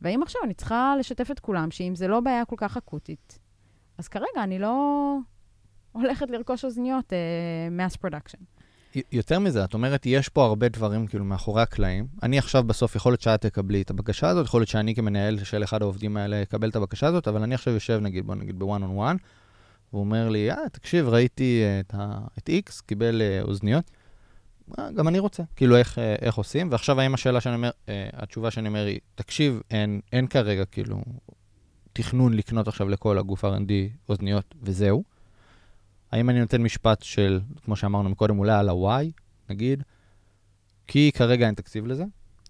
[0.00, 3.38] והאם עכשיו אני צריכה לשתף את כולם שאם זה לא בעיה כל כך אקוטית,
[3.98, 5.16] אז כרגע אני לא
[5.92, 7.16] הולכת לרכוש אוזניות uh,
[7.78, 8.53] mass production.
[9.12, 12.06] יותר מזה, את אומרת, יש פה הרבה דברים כאילו מאחורי הקלעים.
[12.22, 15.64] אני עכשיו בסוף, יכול להיות שאת תקבלי את הבקשה הזאת, יכול להיות שאני כמנהל של
[15.64, 18.82] אחד העובדים האלה אקבל את הבקשה הזאת, אבל אני עכשיו יושב, נגיד, בוא נגיד בוואן
[18.82, 19.16] און וואן,
[19.92, 23.90] והוא אומר לי, אה, תקשיב, ראיתי אה, את, ה, את X, קיבל אה, אוזניות,
[24.78, 27.70] אה, גם אני רוצה, כאילו איך, איך עושים, ועכשיו האם השאלה שאני אומר,
[28.12, 31.02] התשובה שאני אומר היא, תקשיב, אין, אין כרגע כאילו
[31.92, 33.72] תכנון לקנות עכשיו לכל הגוף R&D
[34.08, 35.13] אוזניות וזהו.
[36.14, 39.04] האם אני נותן משפט של, כמו שאמרנו מקודם, אולי על ה-Y,
[39.50, 39.82] נגיד,
[40.86, 42.04] כי כרגע אין תקציב לזה.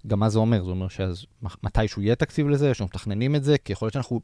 [0.06, 0.64] גם מה זה אומר?
[0.64, 1.26] זה אומר שאז
[1.62, 4.20] מתישהו יהיה תקציב לזה, שאנחנו מתכננים את זה, כי יכול להיות שאנחנו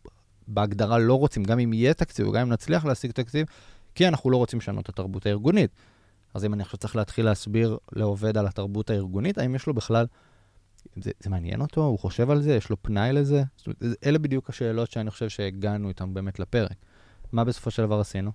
[0.49, 3.47] בהגדרה לא רוצים, גם אם יהיה תקציב, וגם אם נצליח להשיג תקציב,
[3.95, 5.71] כי אנחנו לא רוצים לשנות את התרבות הארגונית.
[6.35, 10.07] אז אם אני עכשיו צריך להתחיל להסביר לעובד על התרבות הארגונית, האם יש לו בכלל,
[10.97, 11.85] זה, זה מעניין אותו?
[11.85, 12.55] הוא חושב על זה?
[12.55, 13.43] יש לו פנאי לזה?
[13.57, 16.77] זאת אומרת, אלה בדיוק השאלות שאני חושב שהגענו איתן באמת לפרק.
[17.33, 18.31] מה בסופו של דבר עשינו?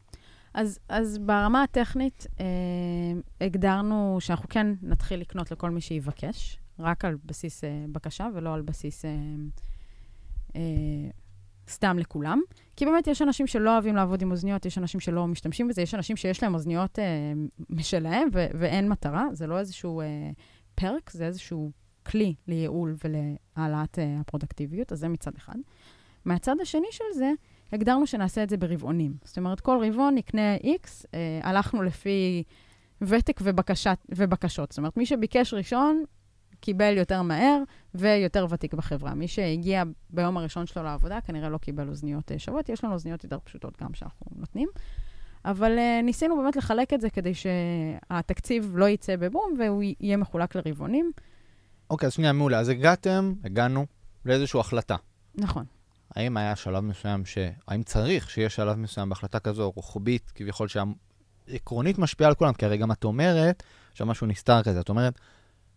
[0.55, 2.45] אז, אז ברמה הטכנית, אה,
[3.41, 8.61] הגדרנו שאנחנו כן נתחיל לקנות לכל מי שיבקש, רק על בסיס אה, בקשה ולא על
[8.61, 9.11] בסיס אה,
[10.55, 10.61] אה,
[11.69, 12.41] סתם לכולם.
[12.75, 15.95] כי באמת יש אנשים שלא אוהבים לעבוד עם אוזניות, יש אנשים שלא משתמשים בזה, יש
[15.95, 17.33] אנשים שיש להם אוזניות אה,
[17.69, 20.05] משלהם ו- ואין מטרה, זה לא איזשהו אה,
[20.75, 21.71] פרק, זה איזשהו
[22.05, 25.55] כלי לייעול ולהעלאת אה, הפרודקטיביות, אז זה מצד אחד.
[26.25, 27.31] מהצד השני של זה,
[27.75, 29.13] הגדרנו שנעשה את זה ברבעונים.
[29.23, 32.43] זאת אומרת, כל רבעון נקנה X, אה, הלכנו לפי
[33.01, 34.71] ותק ובקשת, ובקשות.
[34.71, 36.03] זאת אומרת, מי שביקש ראשון,
[36.59, 37.63] קיבל יותר מהר
[37.95, 39.13] ויותר ותיק בחברה.
[39.13, 42.69] מי שהגיע ביום הראשון שלו לעבודה, כנראה לא קיבל אוזניות אה, שוות.
[42.69, 44.69] יש לנו אוזניות יותר פשוטות גם שאנחנו נותנים.
[45.45, 50.55] אבל uh, ניסינו באמת לחלק את זה כדי שהתקציב לא יצא בבום והוא יהיה מחולק
[50.55, 51.11] לרבעונים.
[51.89, 52.59] אוקיי, אז שנייה, מעולה.
[52.59, 53.85] אז הגעתם, הגענו
[54.25, 54.95] לאיזושהי החלטה.
[55.35, 55.65] נכון.
[56.15, 57.37] האם היה שלב מסוים ש...
[57.67, 62.53] האם צריך שיהיה שלב מסוים בהחלטה כזו, רוחבית, כביכול שעקרונית משפיעה על כולם?
[62.53, 65.19] כי הרי גם את אומרת, שם משהו נסתר כזה, את אומרת,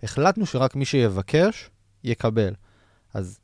[0.03, 1.70] החלטנו שרק מי שיבקש,
[2.05, 2.55] יקבל.
[3.14, 3.40] אז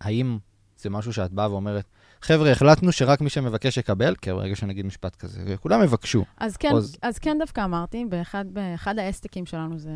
[0.00, 0.38] האם
[0.76, 1.84] זה משהו שאת באה ואומרת,
[2.22, 6.24] חבר'ה, החלטנו שרק מי שמבקש יקבל, כי ברגע שנגיד משפט כזה, וכולם יבקשו.
[6.36, 6.96] אז כן, אז...
[7.02, 9.90] אז כן דווקא אמרתי, באחד, באחד האסטיקים שלנו, זה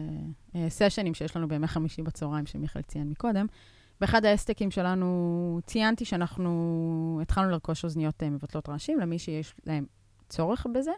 [0.56, 3.46] אה, סשנים שיש לנו בימי חמישי בצהריים, שמיכאל ציין מקודם,
[4.02, 9.86] באחד האסטיקים שלנו ציינתי שאנחנו התחלנו לרכוש אוזניות אה, מבטלות רעשים למי שיש להם
[10.28, 10.90] צורך בזה,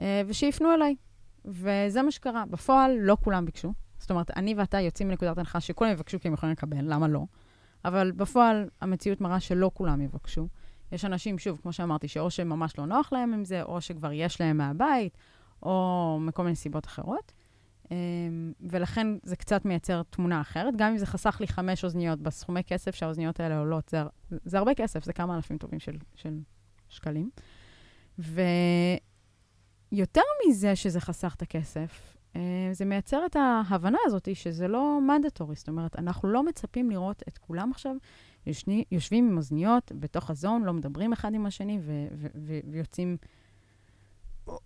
[0.00, 0.96] אה, ושיפנו אליי.
[1.44, 2.44] וזה מה שקרה.
[2.50, 3.72] בפועל, לא כולם ביקשו.
[3.98, 7.24] זאת אומרת, אני ואתה יוצאים מנקודת הנחה שכולם יבקשו כי הם יכולים לקבל, למה לא?
[7.84, 10.48] אבל בפועל, המציאות מראה שלא כולם יבקשו.
[10.92, 14.40] יש אנשים, שוב, כמו שאמרתי, שאו שממש לא נוח להם עם זה, או שכבר יש
[14.40, 15.18] להם מהבית,
[15.62, 17.32] או מכל מיני סיבות אחרות.
[17.90, 20.76] אמ, ולכן זה קצת מייצר תמונה אחרת.
[20.76, 24.02] גם אם זה חסך לי חמש אוזניות בסכומי כסף שהאוזניות האלה עולות, זה,
[24.44, 26.38] זה הרבה כסף, זה כמה אלפים טובים של, של
[26.88, 27.30] שקלים.
[28.18, 28.50] ויותר
[30.48, 32.40] מזה שזה חסך את הכסף, אה,
[32.72, 35.54] זה מייצר את ההבנה הזאת שזה לא מנדטורי.
[35.54, 37.94] זאת אומרת, אנחנו לא מצפים לראות את כולם עכשיו
[38.46, 43.16] יושני, יושבים עם אוזניות בתוך הזון, לא מדברים אחד עם השני ו- ו- ו- ויוצאים...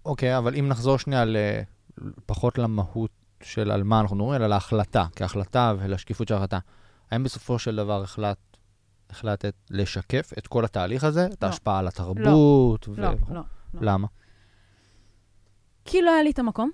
[0.05, 1.37] אוקיי, okay, אבל אם נחזור שנייה ל...
[2.27, 3.11] פחות למהות
[3.43, 6.59] של על מה אנחנו מדברים, אלא להחלטה, כהחלטה ולשקיפות של ההחלטה.
[7.11, 8.39] האם בסופו של דבר החלט,
[9.11, 11.35] החלטת לשקף את כל התהליך הזה, לא.
[11.35, 12.89] את ההשפעה על התרבות?
[12.89, 13.01] לא, ו...
[13.01, 13.43] לא, לא, לא.
[13.81, 14.07] למה?
[15.85, 16.71] כי לא היה לי את המקום.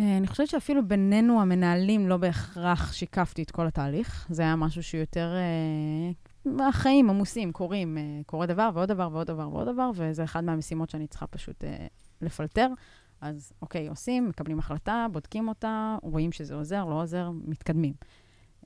[0.00, 4.26] אה, אני חושבת שאפילו בינינו, המנהלים, לא בהכרח שיקפתי את כל התהליך.
[4.30, 5.34] זה היה משהו שיותר...
[5.36, 6.12] אה,
[6.68, 10.90] החיים עמוסים, קורים, אה, קורה דבר ועוד דבר ועוד דבר ועוד דבר, וזה אחד מהמשימות
[10.90, 11.86] שאני צריכה פשוט אה,
[12.22, 12.68] לפלטר.
[13.20, 17.94] אז אוקיי, עושים, מקבלים החלטה, בודקים אותה, רואים שזה עוזר, לא עוזר, מתקדמים.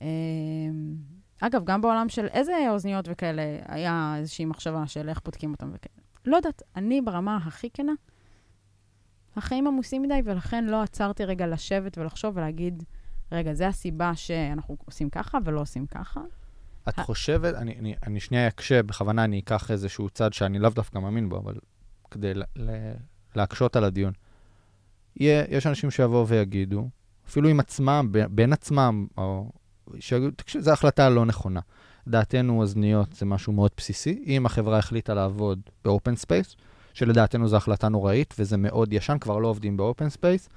[0.01, 0.07] אה,
[1.41, 6.01] אגב, גם בעולם של איזה אוזניות וכאלה, היה איזושהי מחשבה של איך בודקים אותם וכאלה.
[6.25, 7.93] לא יודעת, אני ברמה הכי כנה,
[9.35, 12.83] החיים עמוסים מדי, ולכן לא עצרתי רגע לשבת ולחשוב ולהגיד,
[13.31, 16.21] רגע, זה הסיבה שאנחנו עושים ככה ולא עושים ככה.
[16.89, 20.99] את חושבת, אני, אני, אני שנייה אקשה, בכוונה אני אקח איזשהו צד שאני לאו דווקא
[20.99, 21.55] מאמין בו, אבל
[22.11, 22.91] כדי ל, ל,
[23.35, 24.13] להקשות על הדיון.
[25.15, 26.89] יהיה, יש אנשים שיבואו ויגידו,
[27.27, 29.51] אפילו עם עצמם, בין עצמם, או
[29.99, 31.59] שיגידו, תקשיב, זו החלטה לא נכונה.
[32.07, 34.23] לדעתנו אוזניות זה משהו מאוד בסיסי.
[34.27, 36.55] אם החברה החליטה לעבוד באופן open space,
[36.93, 40.49] שלדעתנו זו החלטה נוראית, וזה מאוד ישן, כבר לא עובדים ב open space,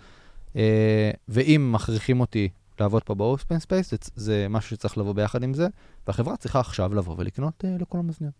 [0.56, 2.48] אה, ואם מכריחים אותי
[2.80, 5.68] לעבוד פה ב open space, זה, זה משהו שצריך לבוא ביחד עם זה,
[6.06, 8.34] והחברה צריכה עכשיו לבוא ולקנות אה, לכולם אוזניות.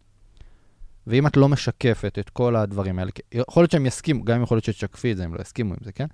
[1.07, 4.65] ואם את לא משקפת את כל הדברים האלה, יכול להיות שהם יסכימו, גם יכול להיות
[4.65, 6.07] שתשקפי את זה, הם לא יסכימו עם זה, כן?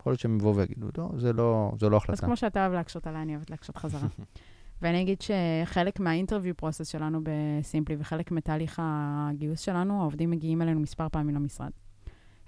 [0.00, 2.12] יכול להיות שהם יבואו ויגידו, לא, זה לא, זה לא החלטה.
[2.12, 4.08] אז כמו שאתה אוהב להקשות עליי, אני אוהבת להקשות חזרה.
[4.82, 11.08] ואני אגיד שחלק מהאינטרוויו פרוסס שלנו בסימפלי וחלק מתהליך הגיוס שלנו, העובדים מגיעים אלינו מספר
[11.08, 11.70] פעמים למשרד.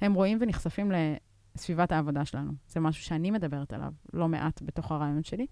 [0.00, 0.92] הם רואים ונחשפים
[1.56, 2.52] לסביבת העבודה שלנו.
[2.68, 5.46] זה משהו שאני מדברת עליו לא מעט בתוך הרעיון שלי.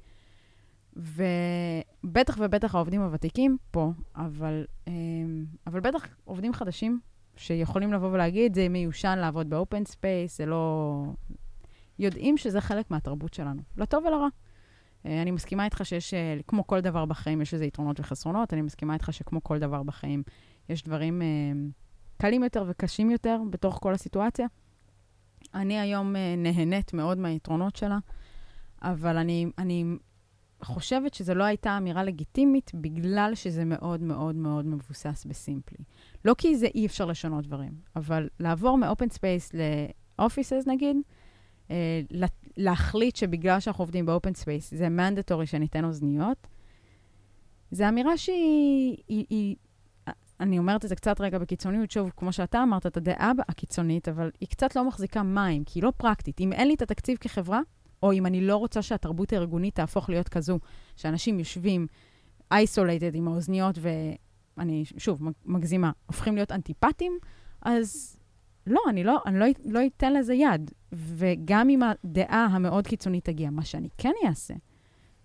[0.96, 7.00] ובטח ובטח העובדים הוותיקים פה, אבל, אמ, אבל בטח עובדים חדשים
[7.36, 11.04] שיכולים לבוא ולהגיד, זה מיושן לעבוד ב open space, זה לא...
[11.98, 14.28] יודעים שזה חלק מהתרבות שלנו, לטוב ולרע.
[15.06, 18.52] אה, אני מסכימה איתך שיש, אה, כמו כל דבר בחיים, יש איזה יתרונות וחסרונות.
[18.52, 20.22] אני מסכימה איתך שכמו כל דבר בחיים,
[20.68, 21.70] יש דברים אמ,
[22.18, 24.46] קלים יותר וקשים יותר בתוך כל הסיטואציה.
[25.54, 27.98] אני היום אה, נהנית מאוד מהיתרונות שלה,
[28.82, 29.84] אבל אני, אני
[30.64, 35.84] חושבת שזו לא הייתה אמירה לגיטימית, בגלל שזה מאוד מאוד מאוד מבוסס ב simply.
[36.24, 40.96] לא כי זה אי אפשר לשנות דברים, אבל לעבור מ-open space ל-offices נגיד,
[41.70, 42.00] אה,
[42.56, 46.46] להחליט שבגלל שאנחנו עובדים ב-open space זה מנדטורי שניתן אוזניות,
[47.70, 48.96] זו אמירה שהיא...
[49.08, 49.56] היא, היא,
[50.40, 54.30] אני אומרת את זה קצת רגע בקיצוניות, שוב, כמו שאתה אמרת, את הדעה הקיצונית, אבל
[54.40, 56.40] היא קצת לא מחזיקה מים, כי היא לא פרקטית.
[56.40, 57.60] אם אין לי את התקציב כחברה,
[58.02, 60.58] או אם אני לא רוצה שהתרבות הארגונית תהפוך להיות כזו,
[60.96, 61.86] שאנשים יושבים
[62.50, 63.78] אייסולייטד עם האוזניות,
[64.56, 67.18] ואני, שוב, מגזימה, הופכים להיות אנטיפטים,
[67.62, 68.16] אז
[68.66, 70.70] לא, אני לא, אני לא, לא אתן לזה יד.
[70.92, 74.54] וגם אם הדעה המאוד קיצונית תגיע, מה שאני כן אעשה,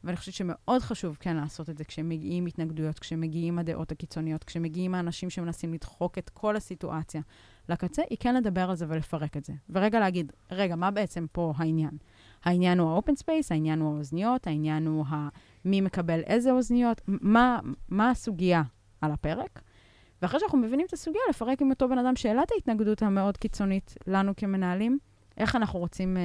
[0.04, 5.30] ואני חושבת שמאוד חשוב כן לעשות את זה כשמגיעים התנגדויות, כשמגיעים הדעות הקיצוניות, כשמגיעים האנשים
[5.30, 7.22] שמנסים לדחוק את כל הסיטואציה
[7.70, 9.54] לקצה, היא כן לדבר על זה ולפרק את זה.
[9.70, 11.98] ורגע להגיד, רגע, מה בעצם פה העניין?
[12.44, 15.30] העניין הוא ה-open space, העניין הוא האוזניות, העניין הוא ה...
[15.66, 18.64] מי מקבל איזה אוזניות, מה, מה הסוגיה
[19.02, 19.62] על הפרק.
[20.22, 23.96] ואחרי שאנחנו מבינים את הסוגיה, לפרק עם אותו בן אדם שהעלה את ההתנגדות המאוד קיצונית
[24.08, 24.98] לנו כמנהלים,
[25.38, 26.22] איך אנחנו רוצים אה,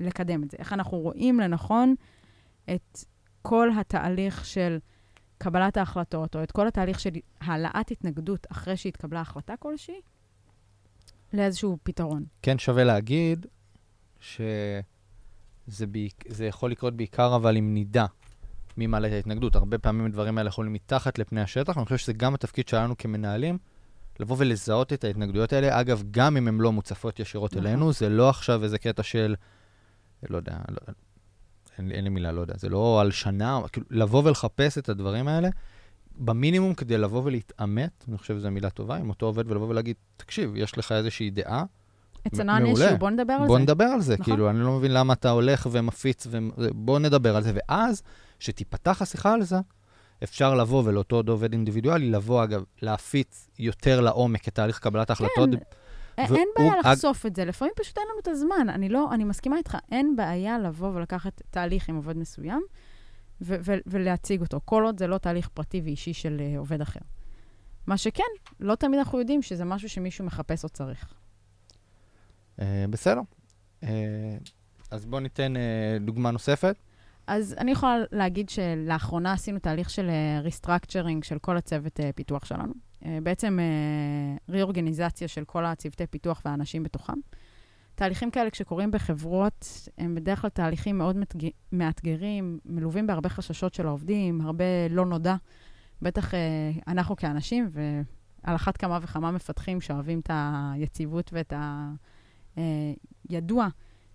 [0.00, 1.94] לקדם את זה, איך אנחנו רואים לנכון
[2.74, 2.98] את
[3.42, 4.78] כל התהליך של
[5.38, 10.00] קבלת ההחלטות, או את כל התהליך של העלאת התנגדות אחרי שהתקבלה החלטה כלשהי,
[11.32, 12.24] לאיזשהו פתרון.
[12.42, 13.46] כן שווה להגיד
[14.22, 18.06] שזה בעיק, יכול לקרות בעיקר אבל אם נדע
[18.76, 19.56] מי מעלה את ההתנגדות.
[19.56, 23.58] הרבה פעמים הדברים האלה יכולים מתחת לפני השטח, אני חושב שזה גם התפקיד שלנו כמנהלים,
[24.20, 25.80] לבוא ולזהות את ההתנגדויות האלה.
[25.80, 27.66] אגב, גם אם הן לא מוצפות ישירות נכון.
[27.66, 29.34] אלינו, זה לא עכשיו איזה קטע של,
[30.30, 30.78] לא יודע, לא,
[31.78, 35.28] אין, אין לי מילה, לא יודע, זה לא על שנה, כאילו, לבוא ולחפש את הדברים
[35.28, 35.48] האלה,
[36.18, 40.56] במינימום כדי לבוא ולהתעמת, אני חושב שזו מילה טובה, עם אותו עובד ולבוא ולהגיד, תקשיב,
[40.56, 41.64] יש לך איזושהי דעה,
[42.26, 43.48] אצלנו אני אישו, בוא נדבר על בוא זה.
[43.48, 44.24] בוא נדבר על זה, נכון.
[44.24, 46.38] כאילו, אני לא מבין למה אתה הולך ומפיץ, ו...
[46.74, 47.52] בוא נדבר על זה.
[47.54, 48.02] ואז,
[48.38, 49.56] שתיפתח השיחה על זה,
[50.24, 55.50] אפשר לבוא, ולאותו עוד עובד אינדיבידואלי, לבוא, אגב, להפיץ יותר לעומק את תהליך קבלת ההחלטות.
[55.50, 55.56] כן.
[56.30, 58.68] ו- אין בעיה לחשוף את זה, לפעמים פשוט אין לנו את הזמן.
[58.68, 62.62] אני לא, אני מסכימה איתך, אין בעיה לבוא ולקחת תהליך עם עובד מסוים
[63.40, 67.00] ו- ו- ולהציג אותו, כל עוד זה לא תהליך פרטי ואישי של uh, עובד אחר.
[67.86, 68.22] מה שכן,
[68.60, 71.14] לא תמיד אנחנו יודעים שזה משהו שמישהו מחפש או צריך.
[72.58, 73.20] אה, בסדר.
[73.80, 73.86] אה,
[74.90, 76.76] אז בואו ניתן אה, דוגמה נוספת.
[77.26, 80.10] אז אני יכולה להגיד שלאחרונה עשינו תהליך של
[80.42, 82.72] restructuring של כל הצוות פיתוח שלנו.
[83.04, 83.58] אה, בעצם
[84.48, 87.12] ריאורגניזציה אה, של כל הצוותי פיתוח והאנשים בתוכם.
[87.94, 91.16] תהליכים כאלה, כשקורים בחברות, הם בדרך כלל תהליכים מאוד
[91.72, 95.36] מאתגרים, מלווים בהרבה חששות של העובדים, הרבה לא נודע.
[96.02, 102.11] בטח אה, אנחנו כאנשים, ועל אחת כמה וכמה מפתחים שאוהבים את היציבות ואת הידוע.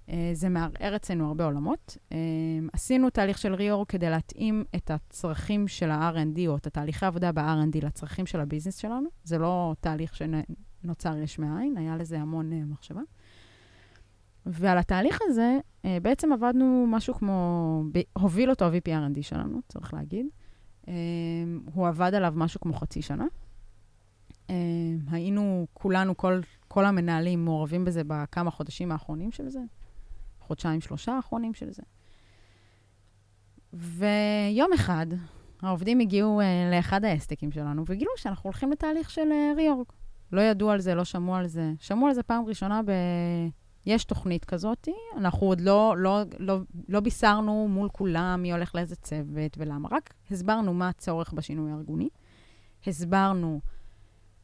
[0.09, 1.97] אה, זה מערער אצלנו הרבה עולמות.
[2.11, 2.17] אה,
[2.73, 7.85] עשינו תהליך של ריאור כדי להתאים את הצרכים של ה-R&D, או את התהליכי העבודה ב-R&D
[7.85, 9.09] לצרכים של הביזנס שלנו.
[9.23, 13.01] זה לא תהליך שנוצר יש מאין, היה לזה המון אה, מחשבה.
[14.45, 15.57] ועל התהליך הזה,
[16.01, 20.25] בעצם עבדנו משהו כמו, הוביל אותו ה-VP R&D שלנו, צריך להגיד.
[21.73, 23.25] הוא עבד עליו משהו כמו חצי שנה.
[25.11, 26.39] היינו כולנו, כל,
[26.77, 29.59] כל המנהלים מעורבים בזה בכמה חודשים האחרונים של זה.
[30.39, 31.83] חודשיים, שלושה האחרונים של זה.
[33.73, 35.07] ויום אחד,
[35.61, 39.85] העובדים הגיעו uh, לאחד האסטקים שלנו וגילו שאנחנו הולכים לתהליך של uh, ריאורג.
[40.31, 41.73] לא ידעו על זה, לא שמעו על זה.
[41.79, 42.91] שמעו על זה פעם ראשונה ב...
[43.85, 46.59] יש תוכנית כזאת, אנחנו עוד לא, לא, לא,
[46.89, 52.09] לא בישרנו מול כולם מי הולך לאיזה צוות ולמה, רק הסברנו מה הצורך בשינוי הארגוני.
[52.87, 53.61] הסברנו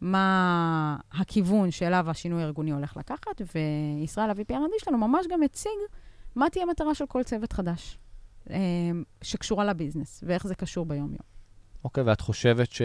[0.04, 5.72] מה הכיוון שאליו השינוי הארגוני הולך לקחת, וישראל ה-VPRND שלנו ממש גם הציג
[6.36, 7.98] מה תהיה המטרה של כל צוות חדש
[8.50, 8.56] אה,
[9.22, 11.34] שקשורה לביזנס, ואיך זה קשור ביום-יום.
[11.84, 12.82] אוקיי, okay, ואת חושבת ש...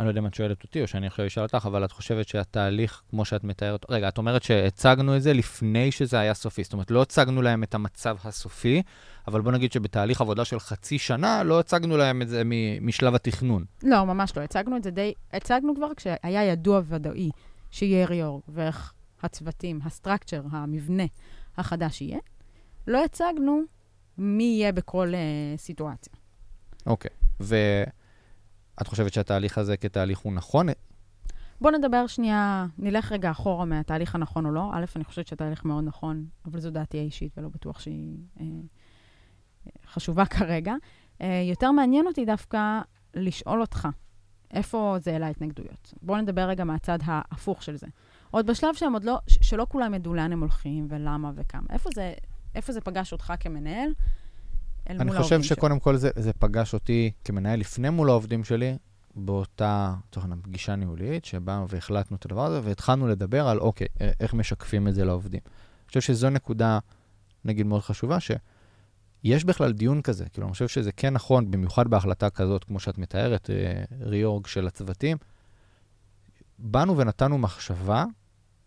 [0.00, 2.28] אני לא יודע אם את שואלת אותי או שאני עכשיו אשאל אותך, אבל את חושבת
[2.28, 6.72] שהתהליך, כמו שאת מתארת, רגע, את אומרת שהצגנו את זה לפני שזה היה סופי, זאת
[6.72, 8.82] אומרת, לא הצגנו להם את המצב הסופי,
[9.28, 12.42] אבל בוא נגיד שבתהליך עבודה של חצי שנה, לא הצגנו להם את זה
[12.80, 13.64] משלב התכנון.
[13.82, 14.42] לא, ממש לא.
[14.42, 17.30] הצגנו את זה די, הצגנו כבר כשהיה ידוע ודאי
[17.70, 21.04] שיהיה ריאורג, ואיך הצוותים, הסטרקצ'ר, המבנה
[21.56, 22.18] החדש יהיה.
[22.86, 23.62] לא הצגנו
[24.18, 26.12] מי יהיה בכל uh, סיטואציה.
[26.86, 27.44] אוקיי, okay.
[28.80, 30.66] ואת חושבת שהתהליך הזה כתהליך הוא נכון?
[31.60, 34.70] בואו נדבר שנייה, נלך רגע אחורה מהתהליך הנכון או לא.
[34.72, 38.44] א', אני חושבת שהתהליך מאוד נכון, אבל זו דעתי האישית ולא בטוח שהיא אה,
[39.86, 40.74] חשובה כרגע.
[41.20, 42.80] אה, יותר מעניין אותי דווקא
[43.14, 43.88] לשאול אותך,
[44.50, 45.94] איפה זה העלה התנגדויות?
[46.02, 47.86] בואו נדבר רגע מהצד ההפוך של זה.
[48.30, 51.66] עוד בשלב שהם עוד לא, שלא כולם ידעו לאן הם הולכים ולמה וכמה.
[51.70, 52.14] איפה זה,
[52.54, 53.92] איפה זה פגש אותך כמנהל?
[54.90, 55.56] אל אני מול העובדים חושב שלו.
[55.56, 58.76] שקודם כל זה, זה פגש אותי כמנהל לפני מול העובדים שלי,
[59.16, 64.10] באותה, לצורך העניין, פגישה ניהולית, שבה והחלטנו את הדבר הזה, והתחלנו לדבר על, אוקיי, א-
[64.20, 65.40] איך משקפים את זה לעובדים.
[65.44, 66.78] אני חושב שזו נקודה,
[67.44, 70.24] נגיד, מאוד חשובה, שיש בכלל דיון כזה.
[70.28, 74.66] כאילו, אני חושב שזה כן נכון, במיוחד בהחלטה כזאת, כמו שאת מתארת, אה, ריאורג של
[74.66, 75.16] הצוותים.
[76.58, 78.04] באנו ונתנו מחשבה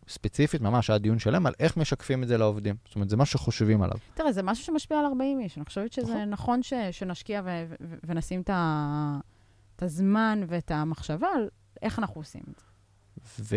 [0.08, 2.76] ספציפית, ממש היה דיון שלם, על איך משקפים את זה לעובדים.
[2.86, 3.98] זאת אומרת, זה מה שחושבים עליו.
[4.14, 5.58] תראה, זה משהו שמשפיע על 40 איש.
[5.58, 6.30] אני חושבת שזה נכון.
[6.30, 7.50] נכון ש, שנשקיע ו,
[7.82, 9.20] ו, ונשים את, ה,
[9.76, 11.48] את הזמן ואת המחשבה על
[11.82, 12.66] איך אנחנו עושים את זה.
[13.44, 13.56] ו...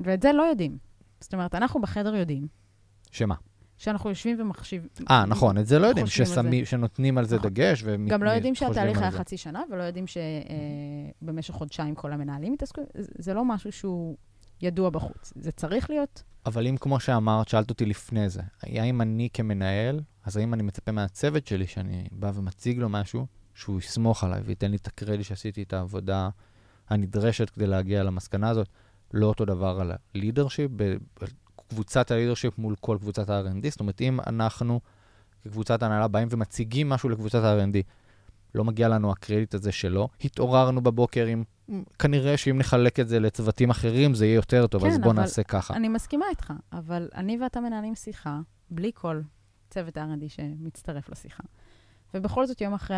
[0.00, 0.78] ואת זה לא יודעים.
[1.20, 2.46] זאת אומרת, אנחנו בחדר יודעים
[3.10, 3.34] שמה?
[3.78, 4.88] שאנחנו יושבים ומחשיבים.
[5.10, 6.12] אה, נכון, את זה לא יודעים, על זה.
[6.26, 7.50] ששמים, שנותנים על זה נכון.
[7.50, 9.18] דגש וחושבים גם לא יודעים שהתהליך היה זה.
[9.18, 12.82] חצי שנה, ולא יודעים שבמשך חודשיים כל המנהלים התעסקו.
[12.94, 14.16] זה- זה לא משהו שהוא
[14.62, 15.32] ידוע בחוץ.
[15.36, 16.22] זה צריך להיות.
[16.46, 20.92] אבל אם, כמו שאמרת, שאלת אותי לפני זה, האם אני כמנהל, אז האם אני מצפה
[20.92, 25.62] מהצוות שלי, שאני בא ומציג לו משהו, שהוא יסמוך עליי וייתן לי את הקרדיט שעשיתי
[25.62, 26.28] את העבודה
[26.88, 28.68] הנדרשת כדי להגיע למסקנה הזאת?
[29.14, 30.70] לא אותו דבר על הלידרשיפ,
[31.68, 33.70] קבוצת הלידרשיפ מול כל קבוצת ה-R&D.
[33.70, 34.80] זאת אומרת, אם אנחנו
[35.44, 37.76] כקבוצת הנהלה באים ומציגים משהו לקבוצת ה-R&D,
[38.54, 40.08] לא מגיע לנו הקרדיט הזה שלו.
[40.24, 41.44] התעוררנו בבוקר עם,
[41.98, 45.20] כנראה שאם נחלק את זה לצוותים אחרים, זה יהיה יותר טוב, אז כן, בוא אבל
[45.20, 45.74] נעשה ככה.
[45.74, 49.20] אני מסכימה איתך, אבל אני ואתה מנהלים שיחה, בלי כל
[49.70, 51.42] צוות ה-R&D שמצטרף לשיחה.
[52.14, 52.96] ובכל זאת, יום אחרי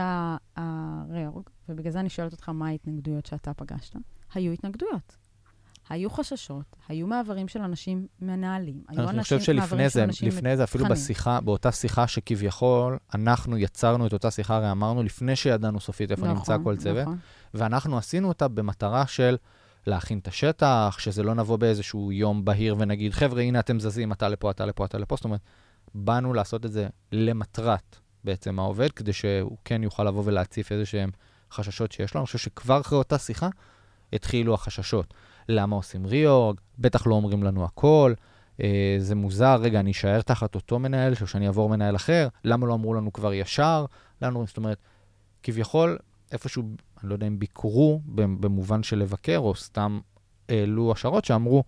[0.56, 3.96] הריאורג, ובגלל זה אני שואלת אותך מה ההתנגדויות שאתה פגשת,
[4.34, 5.16] היו התנגדויות.
[5.88, 10.28] היו חששות, היו מעברים של אנשים מנהלים, היו אני אנשים, חושב שלפני מעברים של אנשים
[10.28, 10.84] לפני זה, אפילו.
[10.84, 16.26] בשיחה, באותה שיחה שכביכול, אנחנו יצרנו את אותה שיחה, הרי אמרנו לפני שידענו סופית איפה
[16.26, 17.18] נמצא נכון, כל צוות, נכון.
[17.54, 19.36] ואנחנו עשינו אותה במטרה של
[19.86, 24.28] להכין את השטח, שזה לא נבוא באיזשהו יום בהיר ונגיד, חבר'ה, הנה אתם זזים, אתה
[24.28, 25.16] לפה, אתה לפה, אתה לפה.
[25.16, 25.40] זאת אומרת,
[25.94, 31.10] באנו לעשות את זה למטרת בעצם העובד, כדי שהוא כן יוכל לבוא ולהציף איזה שהם
[31.52, 32.20] חששות שיש לו.
[32.20, 33.48] אני חושב שכבר אחרי אותה שיחה
[34.12, 35.14] התחילו החששות.
[35.48, 36.56] למה עושים ריאורג?
[36.78, 38.14] בטח לא אומרים לנו הכל.
[38.62, 42.28] אה, זה מוזר, רגע, אני אשאר תחת אותו מנהל, או שאני אעבור מנהל אחר?
[42.44, 43.84] למה לא אמרו לנו כבר ישר?
[44.22, 44.78] לנו, זאת אומרת,
[45.42, 45.98] כביכול,
[46.32, 46.62] איפשהו,
[47.02, 50.00] אני לא יודע אם ביקרו במובן של לבקר, או סתם
[50.48, 51.64] העלו השערות שאמרו,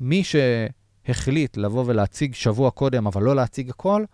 [0.00, 4.04] מי שהחליט לבוא ולהציג שבוע קודם, אבל לא להציג הכל,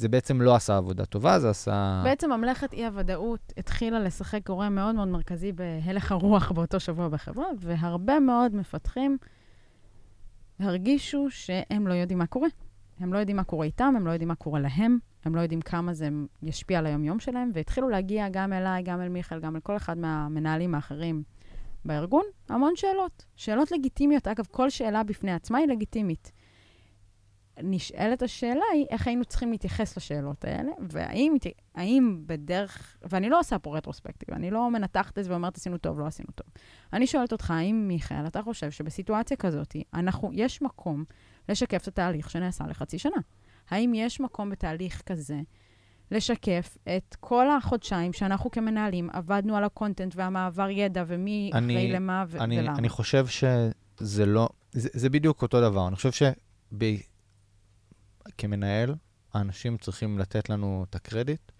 [0.00, 2.00] זה בעצם לא עשה עבודה טובה, זה עשה...
[2.04, 8.20] בעצם ממלכת אי-הוודאות התחילה לשחק גורם מאוד מאוד מרכזי בהלך הרוח באותו שבוע בחברה, והרבה
[8.20, 9.18] מאוד מפתחים
[10.58, 12.48] הרגישו שהם לא יודעים מה קורה.
[13.00, 15.60] הם לא יודעים מה קורה איתם, הם לא יודעים מה קורה להם, הם לא יודעים
[15.60, 16.08] כמה זה
[16.42, 19.98] ישפיע על היום-יום שלהם, והתחילו להגיע גם אליי, גם אל מיכאל, גם אל כל אחד
[19.98, 21.22] מהמנהלים האחרים
[21.84, 23.24] בארגון, המון שאלות.
[23.36, 24.28] שאלות לגיטימיות.
[24.28, 26.32] אגב, כל שאלה בפני עצמה היא לגיטימית.
[27.62, 31.34] נשאלת השאלה היא, איך היינו צריכים להתייחס לשאלות האלה, והאם
[31.74, 36.00] האם בדרך, ואני לא עושה פה רטרוספקטיב, אני לא מנתחת את זה ואומרת, עשינו טוב,
[36.00, 36.46] לא עשינו טוב.
[36.92, 41.04] אני שואלת אותך, האם, מיכאל, אתה חושב שבסיטואציה כזאת, אנחנו, יש מקום
[41.48, 43.20] לשקף את התהליך שנעשה לחצי שנה?
[43.70, 45.40] האם יש מקום בתהליך כזה
[46.10, 52.24] לשקף את כל החודשיים שאנחנו כמנהלים עבדנו על הקונטנט והמעבר ידע ומי אני, אחראי למה
[52.28, 52.78] ו- אני, ולמה?
[52.78, 55.88] אני חושב שזה לא, זה, זה בדיוק אותו דבר.
[55.88, 56.10] אני חושב
[58.28, 58.94] שכמנהל,
[59.34, 61.52] האנשים צריכים לתת לנו את הקרדיט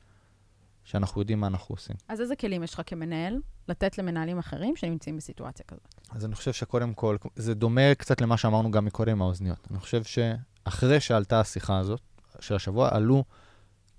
[0.85, 1.96] שאנחנו יודעים מה אנחנו עושים.
[2.09, 5.94] אז איזה כלים יש לך כמנהל לתת למנהלים אחרים שנמצאים בסיטואציה כזאת?
[6.11, 9.68] אז אני חושב שקודם כל, זה דומה קצת למה שאמרנו גם מקודם עם האוזניות.
[9.70, 12.01] אני חושב שאחרי שעלתה השיחה הזאת,
[12.40, 13.25] של השבוע, עלו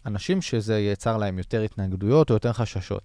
[0.05, 3.03] אנשים שזה יצר להם יותר התנגדויות או יותר חששות.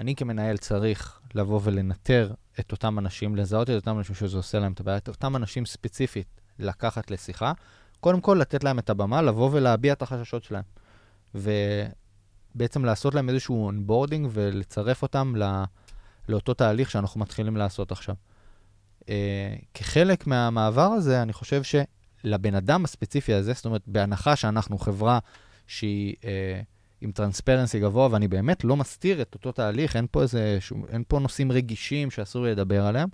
[0.00, 4.72] אני כמנהל צריך לבוא ולנטר את אותם אנשים, לזהות את אותם אנשים שזה עושה להם
[4.72, 7.52] את הבעיה, את אותם אנשים ספציפית לקחת לשיחה,
[8.00, 10.64] קודם כל לתת להם את הבמה, לבוא ולהביע את החששות שלהם.
[11.34, 15.46] ובעצם לעשות להם איזשהו onboarding ולצרף אותם לא,
[16.28, 18.14] לאותו תהליך שאנחנו מתחילים לעשות עכשיו.
[19.00, 19.04] אה,
[19.74, 25.18] כחלק מהמעבר הזה, אני חושב שלבן אדם הספציפי הזה, זאת אומרת, בהנחה שאנחנו חברה
[25.66, 26.24] שהיא uh,
[27.00, 30.58] עם טרנספרנסי גבוה, ואני באמת לא מסתיר את אותו תהליך, אין פה, איזה,
[30.88, 33.08] אין פה נושאים רגישים שאסור לי לדבר עליהם,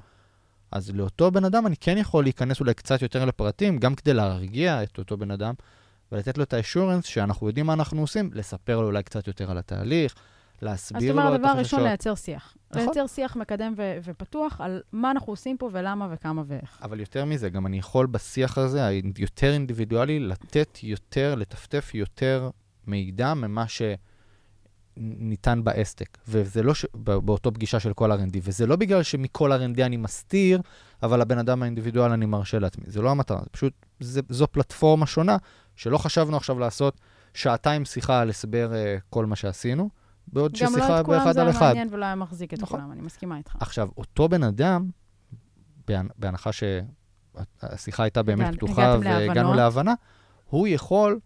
[0.75, 4.83] אז לאותו בן אדם אני כן יכול להיכנס אולי קצת יותר לפרטים, גם כדי להרגיע
[4.83, 5.55] את אותו בן אדם,
[6.13, 9.59] ולתת לו את האשורנס שאנחנו יודעים מה אנחנו עושים, לספר לו אולי קצת יותר על
[9.59, 10.15] התהליך,
[10.63, 11.27] להסביר לו את החששות.
[11.27, 12.57] אז זאת אומרת, הדבר הראשון, לייצר שיח.
[12.71, 12.83] נכון.
[12.83, 16.79] לייצר שיח מקדם ו- ופתוח על מה אנחנו עושים פה ולמה וכמה ואיך.
[16.83, 22.51] אבל יותר מזה, גם אני יכול בשיח הזה, היותר אינדיבידואלי, לתת יותר, לטפטף יותר
[22.87, 23.69] מידע ממה
[24.97, 26.19] שניתן באסטק.
[26.29, 26.87] וזה לא ש...
[26.95, 30.61] באותו פגישה של כל R&D, וזה לא בגלל שמכל R&D אני מסתיר,
[31.03, 32.85] אבל הבן אדם האינדיבידואל אני מרשה לעצמי.
[32.87, 35.37] זה לא המטרה, זה פשוט, זה, זו פלטפורמה שונה,
[35.77, 37.01] שלא חשבנו עכשיו לעשות
[37.35, 39.91] שעתיים שיחה על הסבר uh, כל מה שעשינו,
[40.29, 41.67] בעוד גם לא ששיחה את כולם באחד זה על היה אחד.
[41.67, 42.81] מעניין ולא היה מחזיק את נכון.
[42.81, 43.57] כולם, אני מסכימה איתך.
[43.61, 44.91] עכשיו, אותו בן אדם,
[45.91, 49.55] בהנ- בהנחה שהשיחה הייתה באמת פתוחה והגענו.
[49.55, 49.95] להבנה,
[50.45, 51.21] הוא יכול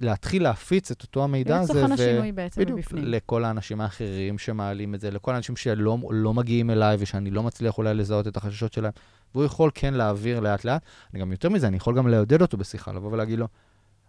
[0.00, 1.86] להתחיל להפיץ את אותו המידע הזה.
[1.86, 3.04] ו- השינוי בעצם בדיוק, מבפנים.
[3.04, 7.78] לכל האנשים האחרים שמעלים את זה, לכל האנשים שלא לא מגיעים אליי ושאני לא מצליח
[7.78, 8.92] אולי לזהות את החששות שלהם.
[9.34, 10.82] והוא יכול כן להעביר לאט-לאט.
[11.12, 13.46] אני גם יותר מזה, אני יכול גם לעודד אותו בשיחה, לבוא ולהגיד לו,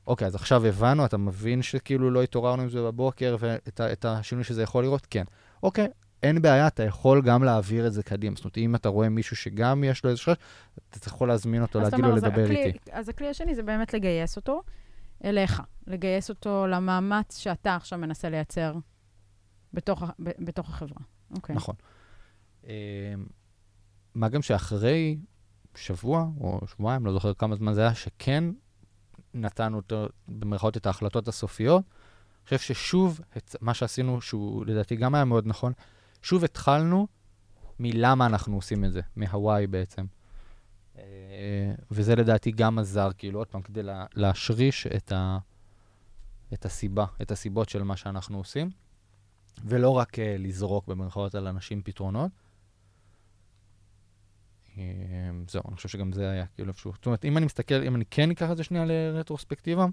[0.07, 4.63] אוקיי, אז עכשיו הבנו, אתה מבין שכאילו לא התעוררנו עם זה בבוקר ואת השינוי שזה
[4.63, 5.07] יכול לראות?
[5.09, 5.23] כן.
[5.63, 5.87] אוקיי,
[6.23, 8.35] אין בעיה, אתה יכול גם להעביר את זה קדימה.
[8.35, 10.33] זאת אומרת, אם אתה רואה מישהו שגם יש לו איזה חשש,
[10.97, 12.77] אתה יכול להזמין אותו, להגיד לו לדבר הכלי- איתי.
[12.91, 14.61] אז הכלי השני זה באמת לגייס אותו
[15.23, 18.75] אליך, לגייס אותו למאמץ שאתה עכשיו מנסה לייצר
[19.73, 21.01] בתוך, ב- בתוך החברה.
[21.35, 21.55] אוקיי.
[21.55, 21.75] נכון.
[22.63, 22.69] אמ,
[24.15, 25.17] מה גם שאחרי
[25.75, 28.43] שבוע או שבועיים, לא זוכר כמה זמן זה היה, שכן
[29.33, 35.15] נתנו אותו, במרכאות, את ההחלטות הסופיות, אני חושב ששוב, את מה שעשינו, שהוא לדעתי גם
[35.15, 35.73] היה מאוד נכון,
[36.21, 37.07] שוב התחלנו
[37.79, 40.05] מלמה אנחנו עושים את זה, מהוואי בעצם.
[41.91, 45.37] וזה לדעתי גם עזר, כאילו, עוד פעם, כדי לה, להשריש את, ה,
[46.53, 48.69] את הסיבה, את הסיבות של מה שאנחנו עושים,
[49.65, 52.31] ולא רק uh, לזרוק במרכאות על אנשים פתרונות.
[54.77, 54.83] אה,
[55.47, 56.93] זהו, אני חושב שגם זה היה כאילו איפשהו.
[56.93, 59.85] זאת אומרת, אם אני מסתכל, אם אני כן אקח את זה שנייה לרטרוספקטיבה,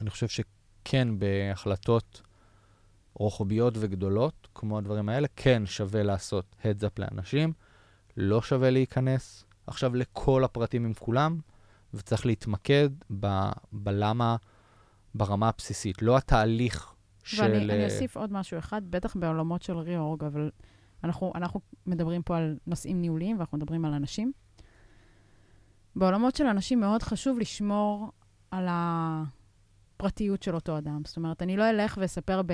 [0.00, 2.22] אני חושב שכן בהחלטות
[3.14, 7.52] רוחביות וגדולות, כמו הדברים האלה, כן שווה לעשות up לאנשים,
[8.16, 11.38] לא שווה להיכנס עכשיו לכל הפרטים עם כולם,
[11.94, 12.90] וצריך להתמקד
[13.20, 14.36] ב- בלמה
[15.14, 16.94] ברמה הבסיסית, לא התהליך
[17.24, 17.42] של...
[17.42, 20.50] ואני אני אה, אוסיף עוד משהו אחד, בטח בעולמות של ריאורג, אבל
[21.04, 24.32] אנחנו, אנחנו מדברים פה על נושאים ניהוליים ואנחנו מדברים על אנשים.
[25.96, 28.12] בעולמות של אנשים מאוד חשוב לשמור
[28.50, 31.02] על הפרטיות של אותו אדם.
[31.04, 32.52] זאת אומרת, אני לא אלך ואספר ב,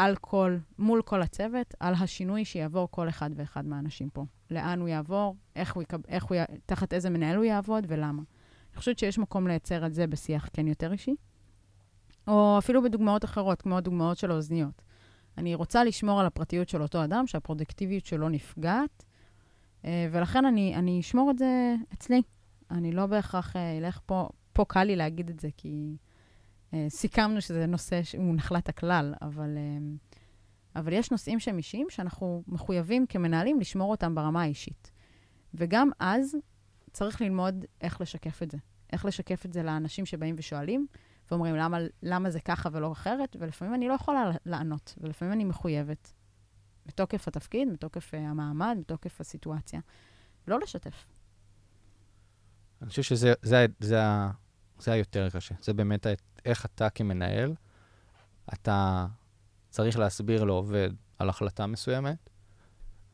[0.00, 4.24] על כל, מול כל הצוות, על השינוי שיעבור כל אחד ואחד מהאנשים פה.
[4.50, 8.22] לאן הוא יעבור, איך הוא, יקב, איך הוא, י- תחת איזה מנהל הוא יעבוד ולמה.
[8.72, 11.14] אני חושבת שיש מקום לייצר את זה בשיח כן יותר אישי.
[12.28, 14.82] או אפילו בדוגמאות אחרות, כמו הדוגמאות של האוזניות.
[15.38, 19.04] אני רוצה לשמור על הפרטיות של אותו אדם, שהפרודקטיביות שלו נפגעת,
[19.84, 22.22] אה, ולכן אני, אני אשמור את זה אצלי.
[22.70, 25.96] אני לא בהכרח אה, אלך פה, פה קל לי להגיד את זה, כי
[26.88, 29.96] סיכמנו שזה נושא שהוא נחלת הכלל, אבל, אה,
[30.80, 34.90] אבל יש נושאים שהם אישיים שאנחנו מחויבים כמנהלים לשמור אותם ברמה האישית.
[35.54, 36.36] וגם אז
[36.92, 38.58] צריך ללמוד איך לשקף את זה.
[38.92, 40.86] איך לשקף את זה לאנשים שבאים ושואלים,
[41.30, 43.36] ואומרים, למה, למה זה ככה ולא אחרת?
[43.40, 46.12] ולפעמים אני לא יכולה לענות, ולפעמים אני מחויבת,
[46.86, 49.80] מתוקף התפקיד, מתוקף uh, המעמד, מתוקף הסיטואציה.
[50.48, 51.12] לא לשתף.
[52.82, 54.00] אני חושב שזה זה, זה,
[54.80, 55.54] זה היותר קשה.
[55.62, 56.06] זה באמת
[56.44, 57.54] איך אתה כמנהל,
[58.54, 59.06] אתה
[59.70, 62.30] צריך להסביר לעובד על החלטה מסוימת,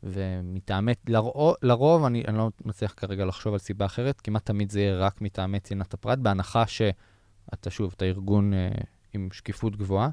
[0.03, 4.81] ומטעמי, לרוב, לרוב אני, אני לא מצליח כרגע לחשוב על סיבה אחרת, כמעט תמיד זה
[4.81, 8.69] יהיה רק מטעמי צנעת הפרט, בהנחה שאתה שוב, אתה ארגון אה,
[9.12, 10.09] עם שקיפות גבוהה,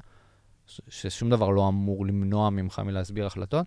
[0.66, 3.66] ששום דבר לא אמור למנוע ממך מלהסביר החלטות.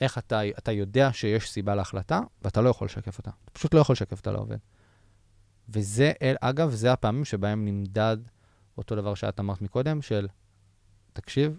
[0.00, 3.30] איך אתה, אתה יודע שיש סיבה להחלטה, ואתה לא יכול לשקף אותה.
[3.44, 4.56] אתה פשוט לא יכול לשקף אותה לעובד.
[5.72, 8.16] וזה, אל- אגב, זה הפעמים שבהם נמדד
[8.78, 10.28] אותו דבר שאת אמרת מקודם, של,
[11.12, 11.58] תקשיב,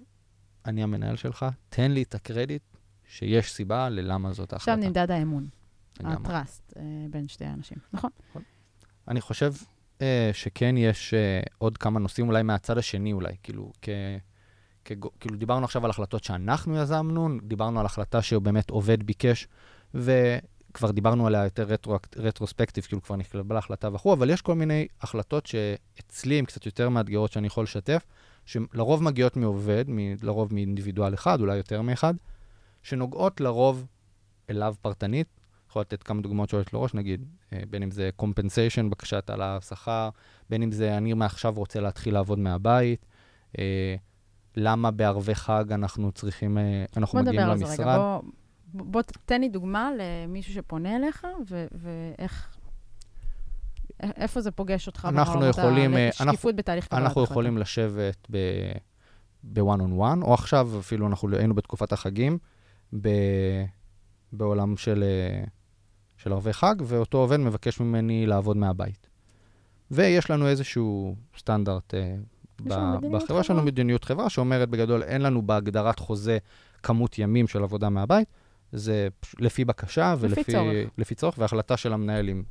[0.65, 2.61] אני המנהל שלך, תן לי את הקרדיט
[3.07, 4.87] שיש סיבה ללמה זאת עכשיו ההחלטה.
[4.87, 5.47] נמדד האמון.
[5.99, 7.77] הטראסט אה, בין שתי האנשים.
[7.93, 8.11] נכון.
[9.07, 9.53] אני חושב
[10.01, 13.89] אה, שכן יש אה, עוד כמה נושאים, אולי מהצד השני אולי, כאילו, כ,
[14.85, 19.47] כגו, כאילו דיברנו עכשיו על החלטות שאנחנו יזמנו, דיברנו על החלטה שבאמת עובד ביקש,
[20.71, 24.87] וכבר דיברנו עליה יותר רטרו, רטרוספקטיב, כאילו כבר נכללה החלטה וכו', אבל יש כל מיני
[25.01, 28.05] החלטות שאצלי הן קצת יותר מאתגרות שאני יכול לשתף,
[28.45, 32.13] שלרוב מגיעות מעובד, מ, לרוב מאינדיבידואל אחד, אולי יותר מאחד,
[32.83, 33.85] שנוגעות לרוב
[34.49, 35.27] אליו פרטנית,
[35.69, 40.09] יכול לתת כמה דוגמאות שעולות לראש, נגיד, אה, בין אם זה compensation, בקשת העלאה שכר,
[40.49, 43.05] בין אם זה אני מעכשיו רוצה להתחיל לעבוד מהבית,
[43.59, 43.95] אה,
[44.55, 47.87] למה בערבי חג אנחנו צריכים, אה, אנחנו בוא מגיעים נדבר על זה למשרד.
[47.87, 47.97] רגע.
[47.97, 48.21] בוא,
[48.73, 52.57] בוא תן לי דוגמה למישהו שפונה אליך, ו- ואיך...
[54.03, 57.23] איפה זה פוגש אותך אנחנו יכולים, אה, השקיפות אנחנו- בתהליך קבלת אנחנו?
[57.23, 58.27] יכולים לשבת
[59.43, 62.37] ב-one on one, או עכשיו אפילו אנחנו היינו בתקופת החגים,
[63.01, 63.65] ב-
[64.31, 65.43] בעולם של, אה,
[66.17, 69.07] של ערבי חג, ואותו עובד מבקש ממני לעבוד מהבית.
[69.91, 72.15] ויש לנו איזשהו סטנדרט אה,
[72.61, 72.99] בחברה,
[73.39, 73.61] יש לנו חברה.
[73.63, 76.37] מדיניות חברה שאומרת בגדול, אין לנו בהגדרת חוזה
[76.83, 78.27] כמות ימים של עבודה מהבית,
[78.71, 79.07] זה
[79.39, 80.89] לפי בקשה לפי ולפי צורך.
[80.97, 82.43] לפי צורך והחלטה של המנהל אם,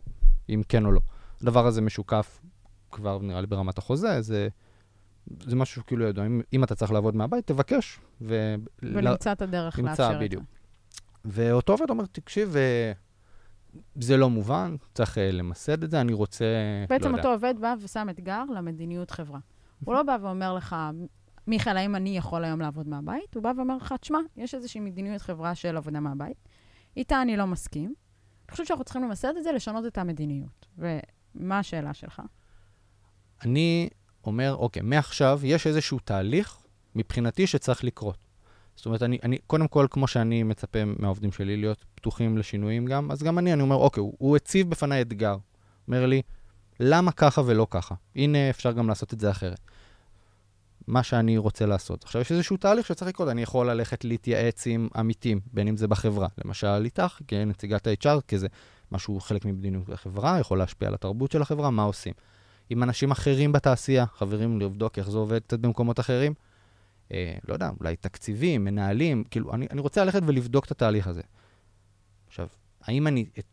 [0.48, 1.00] אם כן או לא.
[1.42, 2.40] הדבר הזה משוקף
[2.90, 4.48] כבר נראה לי ברמת החוזה, זה
[5.40, 8.00] זה משהו כאילו ידוע, אם, אם אתה צריך לעבוד מהבית, תבקש.
[8.20, 8.54] ו...
[8.82, 10.24] ונמצא את הדרך נמצא, לאפשר את זה.
[10.24, 10.42] בדיוק.
[11.24, 12.92] ואותו עובד אומר, תקשיב, אה,
[13.94, 16.44] זה לא מובן, צריך אה, למסד את זה, אני רוצה...
[16.88, 17.18] בעצם לא יודע.
[17.18, 19.38] אותו עובד בא ושם אתגר למדיניות חברה.
[19.84, 20.76] הוא לא בא ואומר לך,
[21.50, 23.34] מיכאל, האם אני יכול היום לעבוד מהבית?
[23.34, 26.36] הוא בא ואומר לך, תשמע, יש איזושהי מדיניות חברה של עבודה מהבית,
[26.96, 27.94] איתה אני לא מסכים.
[28.44, 30.66] אני חושב שאנחנו צריכים למסד את זה, לשנות את המדיניות.
[30.78, 32.22] ומה השאלה שלך?
[33.42, 33.88] אני
[34.24, 36.58] אומר, אוקיי, מעכשיו יש איזשהו תהליך
[36.94, 38.18] מבחינתי שצריך לקרות.
[38.76, 43.10] זאת אומרת, אני, אני, קודם כל, כמו שאני מצפה מהעובדים שלי להיות פתוחים לשינויים גם,
[43.10, 45.36] אז גם אני, אני אומר, אוקיי, הוא, הוא הציב בפניי אתגר.
[45.88, 46.22] אומר לי,
[46.80, 47.94] למה ככה ולא ככה?
[48.16, 49.60] הנה, אפשר גם לעשות את זה אחרת.
[50.90, 52.04] מה שאני רוצה לעשות.
[52.04, 53.28] עכשיו, יש איזשהו תהליך שצריך לקרות.
[53.28, 56.28] אני יכול ללכת להתייעץ עם עמיתים, בין אם זה בחברה.
[56.44, 58.48] למשל, איתך, כנציגת ה-HR, כי זה
[58.92, 62.12] משהו חלק ממדיניות החברה, יכול להשפיע על התרבות של החברה, מה עושים.
[62.70, 66.34] עם אנשים אחרים בתעשייה, חברים, לבדוק איך זה עובד קצת במקומות אחרים.
[67.12, 71.22] אה, לא יודע, אולי תקציבים, מנהלים, כאילו, אני, אני רוצה ללכת ולבדוק את התהליך הזה.
[72.26, 72.46] עכשיו,
[72.82, 73.44] האם אני את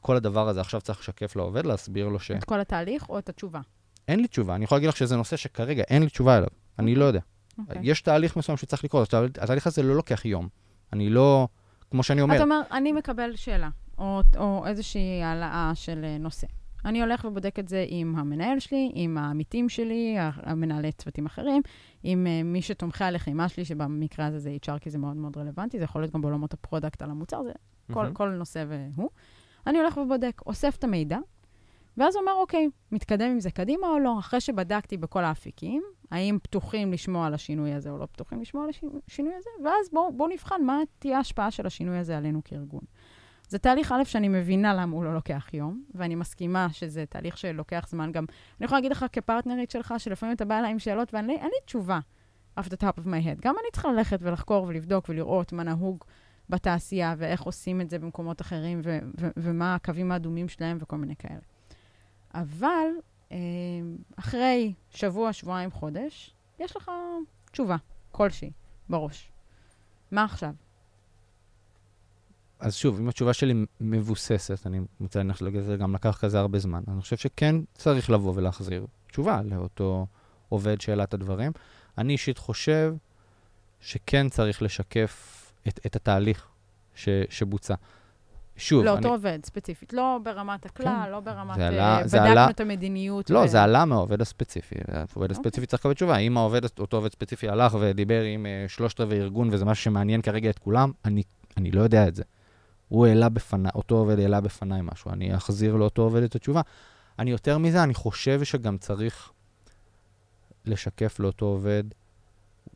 [0.00, 2.30] כל הדבר הזה עכשיו צריך לשקף לעובד, להסביר לו ש...
[2.30, 3.60] את כל התהליך או את התשובה?
[4.08, 4.54] אין לי תשובה.
[4.54, 6.48] אני יכול להגיד לך שזה נושא שכרגע אין לי תשובה אליו.
[6.78, 7.20] אני לא יודע.
[7.58, 7.82] אוקיי.
[7.84, 9.14] יש תהליך מסוים שצריך לקרות.
[9.14, 10.48] התהליך הזה לא לוקח יום.
[10.92, 11.48] אני לא,
[11.90, 13.68] כמו שאני אומר, אתה אומר, אני מקבל שאלה,
[13.98, 16.46] או, או איזושהי העלאה של אה, נושא.
[16.84, 21.62] אני הולך ובודק את זה עם המנהל שלי, עם העמיתים שלי, המנהלי צוותים אחרים,
[22.02, 25.78] עם אה, מי שתומכי הלחימה שלי, שבמקרה הזה זה HR, כי זה מאוד מאוד רלוונטי,
[25.78, 27.52] זה יכול להיות גם בעולמות ה product על המוצר, זה
[27.92, 28.14] כל, מהמם.
[28.14, 29.10] כל נושא והוא.
[29.66, 31.18] אני הולך ובודק, אוסף את המידע,
[32.00, 36.92] ואז אומר, אוקיי, מתקדם עם זה קדימה או לא, אחרי שבדקתי בכל האפיקים, האם פתוחים
[36.92, 38.70] לשמוע על השינוי הזה או לא פתוחים לשמוע על
[39.08, 42.80] השינוי הזה, ואז בואו בוא נבחן מה תהיה ההשפעה של השינוי הזה עלינו כארגון.
[43.48, 47.86] זה תהליך א' שאני מבינה למה הוא לא לוקח יום, ואני מסכימה שזה תהליך שלוקח
[47.88, 48.24] זמן גם.
[48.58, 52.00] אני יכולה להגיד לך כפרטנרית שלך, שלפעמים אתה בא אליי עם שאלות ואין לי, תשובה
[52.60, 53.40] off the top of my head.
[53.40, 56.04] גם אני צריכה ללכת ולחקור ולבדוק ולראות מה נהוג
[56.48, 61.16] בתעשייה ואיך עושים את זה במקומות אחרים ו- ו- ומה הקווים האדומים שלהם וכל מיני
[61.16, 61.59] כאלה.
[62.34, 62.88] אבל
[63.32, 63.36] אה,
[64.16, 66.90] אחרי שבוע, שבועיים, חודש, יש לך
[67.52, 67.76] תשובה
[68.10, 68.50] כלשהי
[68.88, 69.30] בראש.
[70.10, 70.54] מה עכשיו?
[72.60, 76.82] אז שוב, אם התשובה שלי מבוססת, אני מציין לך שזה גם לקח כזה הרבה זמן,
[76.88, 80.06] אני חושב שכן צריך לבוא ולהחזיר תשובה לאותו
[80.48, 81.52] עובד שהעלה את הדברים.
[81.98, 82.94] אני אישית חושב
[83.80, 85.36] שכן צריך לשקף
[85.68, 86.48] את, את התהליך
[86.94, 87.74] ש, שבוצע.
[88.60, 89.08] שוב, לאותו אני...
[89.08, 91.10] עובד ספציפית, לא ברמת הכלל, כן.
[91.10, 91.56] לא ברמת...
[91.56, 93.30] זה אה, עלה- זה בדקנו עלה- את המדיניות.
[93.30, 94.74] לא, ו- זה עלה מהעובד הספציפי.
[94.88, 95.66] העובד הספציפי אוקיי.
[95.66, 96.16] צריך לקבל תשובה.
[96.16, 100.22] אם העובד, אותו עובד ספציפי הלך ודיבר עם אה, שלושת רבעי ארגון, וזה משהו שמעניין
[100.22, 101.22] כרגע את כולם, אני,
[101.56, 102.22] אני לא יודע את זה.
[102.88, 106.60] הוא העלה בפניי, אותו עובד העלה בפניי משהו, אני אחזיר לאותו עובד את התשובה.
[107.18, 109.30] אני יותר מזה, אני חושב שגם צריך
[110.64, 111.84] לשקף לאותו עובד,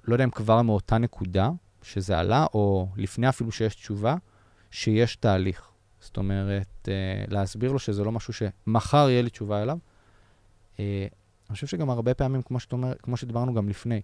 [0.05, 1.51] לא יודע אם כבר מאותה נקודה
[1.83, 4.17] שזה עלה, או לפני אפילו שיש תשובה,
[4.71, 5.71] שיש תהליך.
[6.05, 9.79] זאת אומרת, אה, להסביר לו שזה לא משהו שמחר יהיה לי תשובה אליו.
[10.81, 11.07] אה,
[11.51, 14.01] אני חושב שגם הרבה פעמים, כמו, שאת אומר, כמו שדיברנו גם לפני,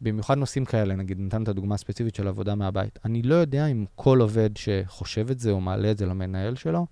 [0.00, 2.98] במיוחד נושאים כאלה, נגיד, נתנו את הדוגמה הספציפית של עבודה מהבית.
[3.04, 6.86] אני לא יודע אם כל עובד שחושב את זה או מעלה את זה למנהל שלו,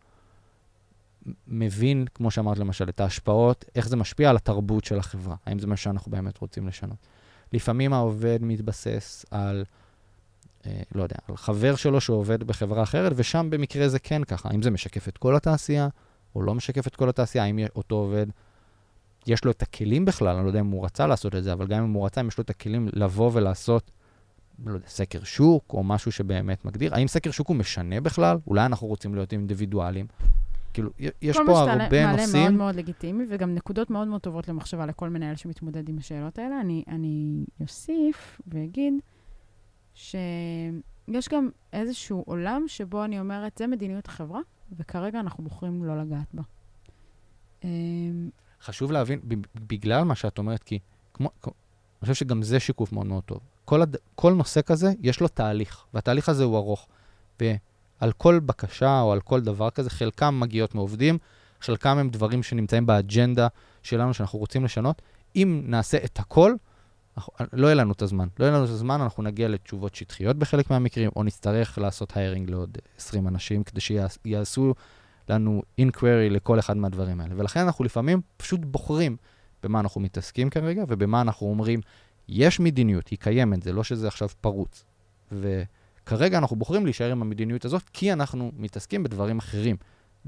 [1.46, 5.36] מבין, כמו שאמרת למשל, את ההשפעות, איך זה משפיע על התרבות של החברה.
[5.46, 6.98] האם זה מה שאנחנו באמת רוצים לשנות.
[7.52, 9.64] לפעמים העובד מתבסס על,
[10.94, 14.48] לא יודע, על חבר שלו שעובד בחברה אחרת, ושם במקרה זה כן ככה.
[14.48, 15.88] האם זה משקף את כל התעשייה,
[16.34, 17.44] או לא משקף את כל התעשייה?
[17.44, 18.26] האם אותו עובד,
[19.26, 21.66] יש לו את הכלים בכלל, אני לא יודע אם הוא רצה לעשות את זה, אבל
[21.66, 23.90] גם אם הוא רצה, אם יש לו את הכלים לבוא ולעשות,
[24.66, 26.94] לא יודע, סקר שוק, או משהו שבאמת מגדיר.
[26.94, 28.38] האם סקר שוק הוא משנה בכלל?
[28.46, 30.06] אולי אנחנו רוצים להיות אינדיבידואלים.
[30.72, 30.90] כאילו,
[31.22, 32.42] יש כל פה מה שאתה הרבה מעלה נושאים.
[32.42, 36.60] מאוד מאוד לגיטימי, וגם נקודות מאוד מאוד טובות למחשבה לכל מנהל שמתמודד עם השאלות האלה.
[36.60, 38.94] אני, אני אוסיף ואגיד
[39.98, 44.40] שיש גם איזשהו עולם שבו אני אומרת, זה מדיניות החברה,
[44.78, 46.42] וכרגע אנחנו בוחרים לא לגעת בה.
[47.64, 48.30] אמ,
[48.62, 49.20] חשוב להבין,
[49.54, 50.78] בגלל מה שאת אומרת, כי
[51.14, 51.52] כמו- אני
[52.00, 53.38] חושב שגם זה שיקוף מאוד מאוד טוב.
[53.64, 56.88] כל, הד, כל נושא כזה, יש לו תהליך, והתהליך הזה הוא ארוך.
[57.40, 61.18] ועל כל בקשה או על כל דבר כזה, חלקם מגיעות מעובדים,
[61.60, 63.48] חלקם הם דברים שנמצאים באג'נדה
[63.82, 65.02] שלנו, שאנחנו רוצים לשנות.
[65.36, 66.54] אם נעשה את הכל,
[67.18, 68.28] אנחנו, לא יהיה לנו את הזמן.
[68.38, 72.50] לא יהיה לנו את הזמן, אנחנו נגיע לתשובות שטחיות בחלק מהמקרים, או נצטרך לעשות היירינג
[72.50, 74.74] לעוד 20 אנשים, כדי שיעשו
[75.28, 77.34] לנו inquiry לכל אחד מהדברים האלה.
[77.36, 79.16] ולכן אנחנו לפעמים פשוט בוחרים
[79.62, 81.80] במה אנחנו מתעסקים כרגע, ובמה אנחנו אומרים,
[82.28, 84.84] יש מדיניות, היא קיימת, זה לא שזה עכשיו פרוץ.
[85.32, 89.76] וכרגע אנחנו בוחרים להישאר עם המדיניות הזאת, כי אנחנו מתעסקים בדברים אחרים.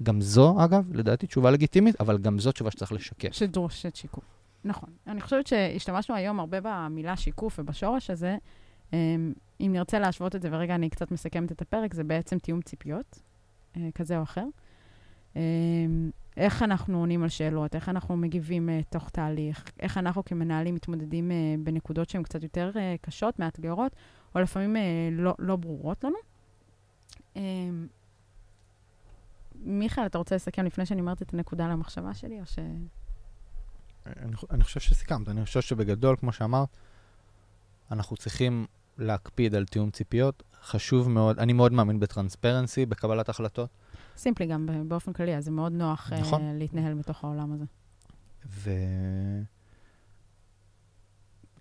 [0.03, 3.33] גם זו, אגב, לדעתי תשובה לגיטימית, אבל גם זו תשובה שצריך לשקף.
[3.33, 4.40] שדורשת שיקוף.
[4.65, 4.91] נכון.
[5.07, 8.37] אני חושבת שהשתמשנו היום הרבה במילה שיקוף ובשורש הזה.
[8.93, 12.63] אמ, אם נרצה להשוות את זה, ורגע אני קצת מסכמת את הפרק, זה בעצם תיאום
[12.63, 13.23] ציפיות,
[13.77, 14.45] אה, כזה או אחר.
[15.37, 20.75] אמ, איך אנחנו עונים על שאלות, איך אנחנו מגיבים uh, תוך תהליך, איך אנחנו כמנהלים
[20.75, 21.35] מתמודדים uh,
[21.65, 23.97] בנקודות שהן קצת יותר uh, קשות, מאתגרות,
[24.35, 24.79] או לפעמים uh,
[25.13, 26.17] לא, לא ברורות לנו.
[27.35, 27.39] Um,
[29.55, 32.59] מיכאל, אתה רוצה לסכם לפני שאני אומרת את הנקודה למחשבה שלי, או ש...
[34.23, 35.29] אני, אני חושב שסיכמת.
[35.29, 36.69] אני חושב שבגדול, כמו שאמרת,
[37.91, 38.67] אנחנו צריכים
[38.99, 40.43] להקפיד על תיאום ציפיות.
[40.63, 43.71] חשוב מאוד, אני מאוד מאמין בטרנספרנסי, בקבלת החלטות.
[44.17, 46.41] סימפלי גם באופן כללי, אז זה מאוד נוח נכון.
[46.41, 47.65] uh, להתנהל מתוך העולם הזה.
[48.47, 48.71] ו...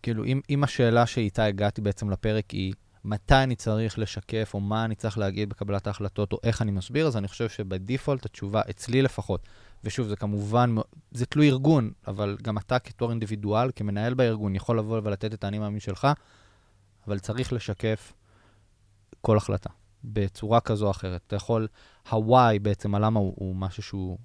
[0.02, 2.74] כאילו, אם, אם השאלה שאיתה הגעתי בעצם לפרק היא
[3.06, 7.08] מתי אני צריך לשקף, או מה אני צריך להגיד בקבלת ההחלטות, או איך אני מסביר,
[7.08, 9.47] אז אני חושב שבדיפולט התשובה, אצלי לפחות,
[9.84, 10.76] ושוב, זה כמובן,
[11.12, 15.60] זה תלוי ארגון, אבל גם אתה כתור אינדיבידואל, כמנהל בארגון, יכול לבוא ולתת את האני
[15.60, 16.08] מאמין שלך,
[17.08, 18.14] אבל צריך לשקף
[19.22, 19.70] כל החלטה.
[20.04, 21.22] בצורה כזו או אחרת.
[21.28, 21.68] אתה יכול,
[22.06, 24.18] ה-why בעצם, הלמה הוא, הוא משהו שהוא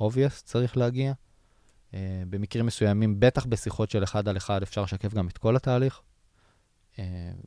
[0.00, 1.12] obvious, צריך להגיע.
[1.90, 1.94] אה,
[2.30, 6.00] במקרים מסוימים, בטח בשיחות של אחד על אחד, אפשר לשקף גם את כל התהליך.
[6.92, 6.98] אה,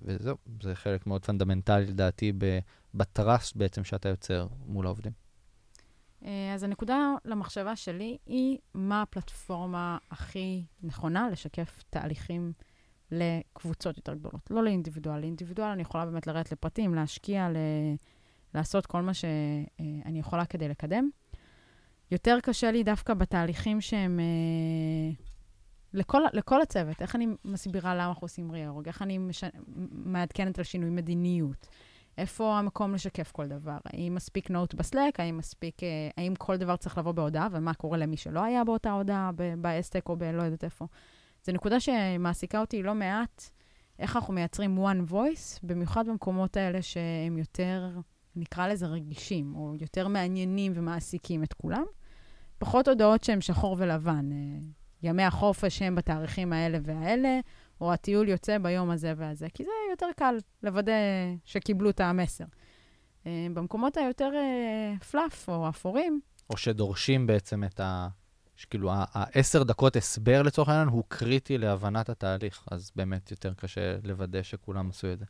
[0.02, 2.34] וזהו, זה חלק מאוד פונדמנטלי לדעתי
[2.94, 5.25] בטראסט בעצם שאתה יוצר מול העובדים.
[6.22, 12.54] Uh, אז הנקודה למחשבה שלי היא מה הפלטפורמה הכי נכונה לשקף תהליכים
[13.12, 15.20] לקבוצות יותר גדולות, לא לאינדיבידואל.
[15.20, 17.56] לאינדיבידואל אני יכולה באמת לרדת לפרטים, להשקיע, ל...
[18.54, 21.10] לעשות כל מה שאני יכולה כדי לקדם.
[22.12, 24.20] יותר קשה לי דווקא בתהליכים שהם...
[24.20, 25.24] אה,
[25.94, 29.44] לכל, לכל הצוות, איך אני מסבירה למה אנחנו עושים ריאורג, איך אני מש...
[29.92, 31.68] מעדכנת על שינוי מדיניות,
[32.18, 36.76] איפה המקום לשקף כל דבר, האם מספיק נוט בסלק, האם מספיק, אה, האם כל דבר
[36.76, 40.88] צריך לבוא בהודעה, ומה קורה למי שלא היה באותה הודעה, באסטק או בלא יודעת איפה.
[41.44, 43.50] זו נקודה שמעסיקה אותי לא מעט,
[44.00, 47.90] איך אנחנו מייצרים one voice, במיוחד במקומות האלה שהם יותר,
[48.36, 51.86] נקרא לזה רגישים, או יותר מעניינים ומעסיקים את כולם.
[52.58, 54.32] פחות הודעות שהן שחור ולבן.
[54.32, 54.38] אה,
[55.04, 57.40] ימי החופש הם בתאריכים האלה והאלה,
[57.82, 60.94] או הטיול יוצא ביום הזה והזה, כי זה יותר קל לוודא
[61.46, 62.46] שקיבלו את המסר.
[63.28, 64.30] אה, במקומות היותר
[65.12, 66.22] פלאף אה, או אפורים...
[66.50, 68.08] או שדורשים בעצם את ה...
[68.56, 74.44] שכאילו העשר דקות הסבר לצורך העניין הוא קריטי להבנת התהליך, אז באמת יותר קשה לוודא
[74.44, 75.26] שכולם עשו את זה.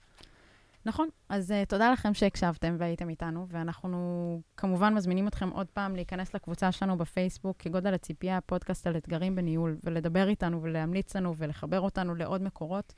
[0.86, 6.34] נכון, אז uh, תודה לכם שהקשבתם והייתם איתנו, ואנחנו כמובן מזמינים אתכם עוד פעם להיכנס
[6.34, 12.16] לקבוצה שלנו בפייסבוק, כגודל הציפייה, פודקאסט על אתגרים בניהול, ולדבר איתנו ולהמליץ לנו ולחבר אותנו
[12.16, 12.94] לעוד מקורות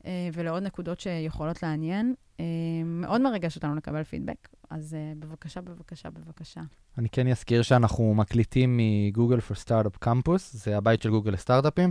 [0.00, 2.14] uh, ולעוד נקודות שיכולות לעניין.
[2.36, 2.40] Uh,
[2.84, 6.60] מאוד מרגש אותנו לקבל פידבק, אז uh, בבקשה, בבקשה, בבקשה.
[6.98, 11.90] אני כן אזכיר שאנחנו מקליטים מגוגל for Startup Campus, זה הבית של גוגל לסטארט-אפים.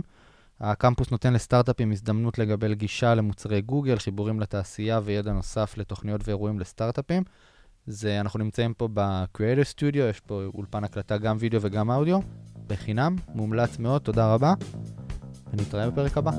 [0.60, 7.22] הקמפוס נותן לסטארט-אפים הזדמנות לגבל גישה למוצרי גוגל, חיבורים לתעשייה וידע נוסף לתוכניות ואירועים לסטארט-אפים.
[7.86, 12.18] זה, אנחנו נמצאים פה ב-Creator Studio, יש פה אולפן הקלטה גם וידאו וגם אודיו,
[12.66, 14.54] בחינם, מומלץ מאוד, תודה רבה,
[15.52, 16.30] ונתראה בפרק הבא.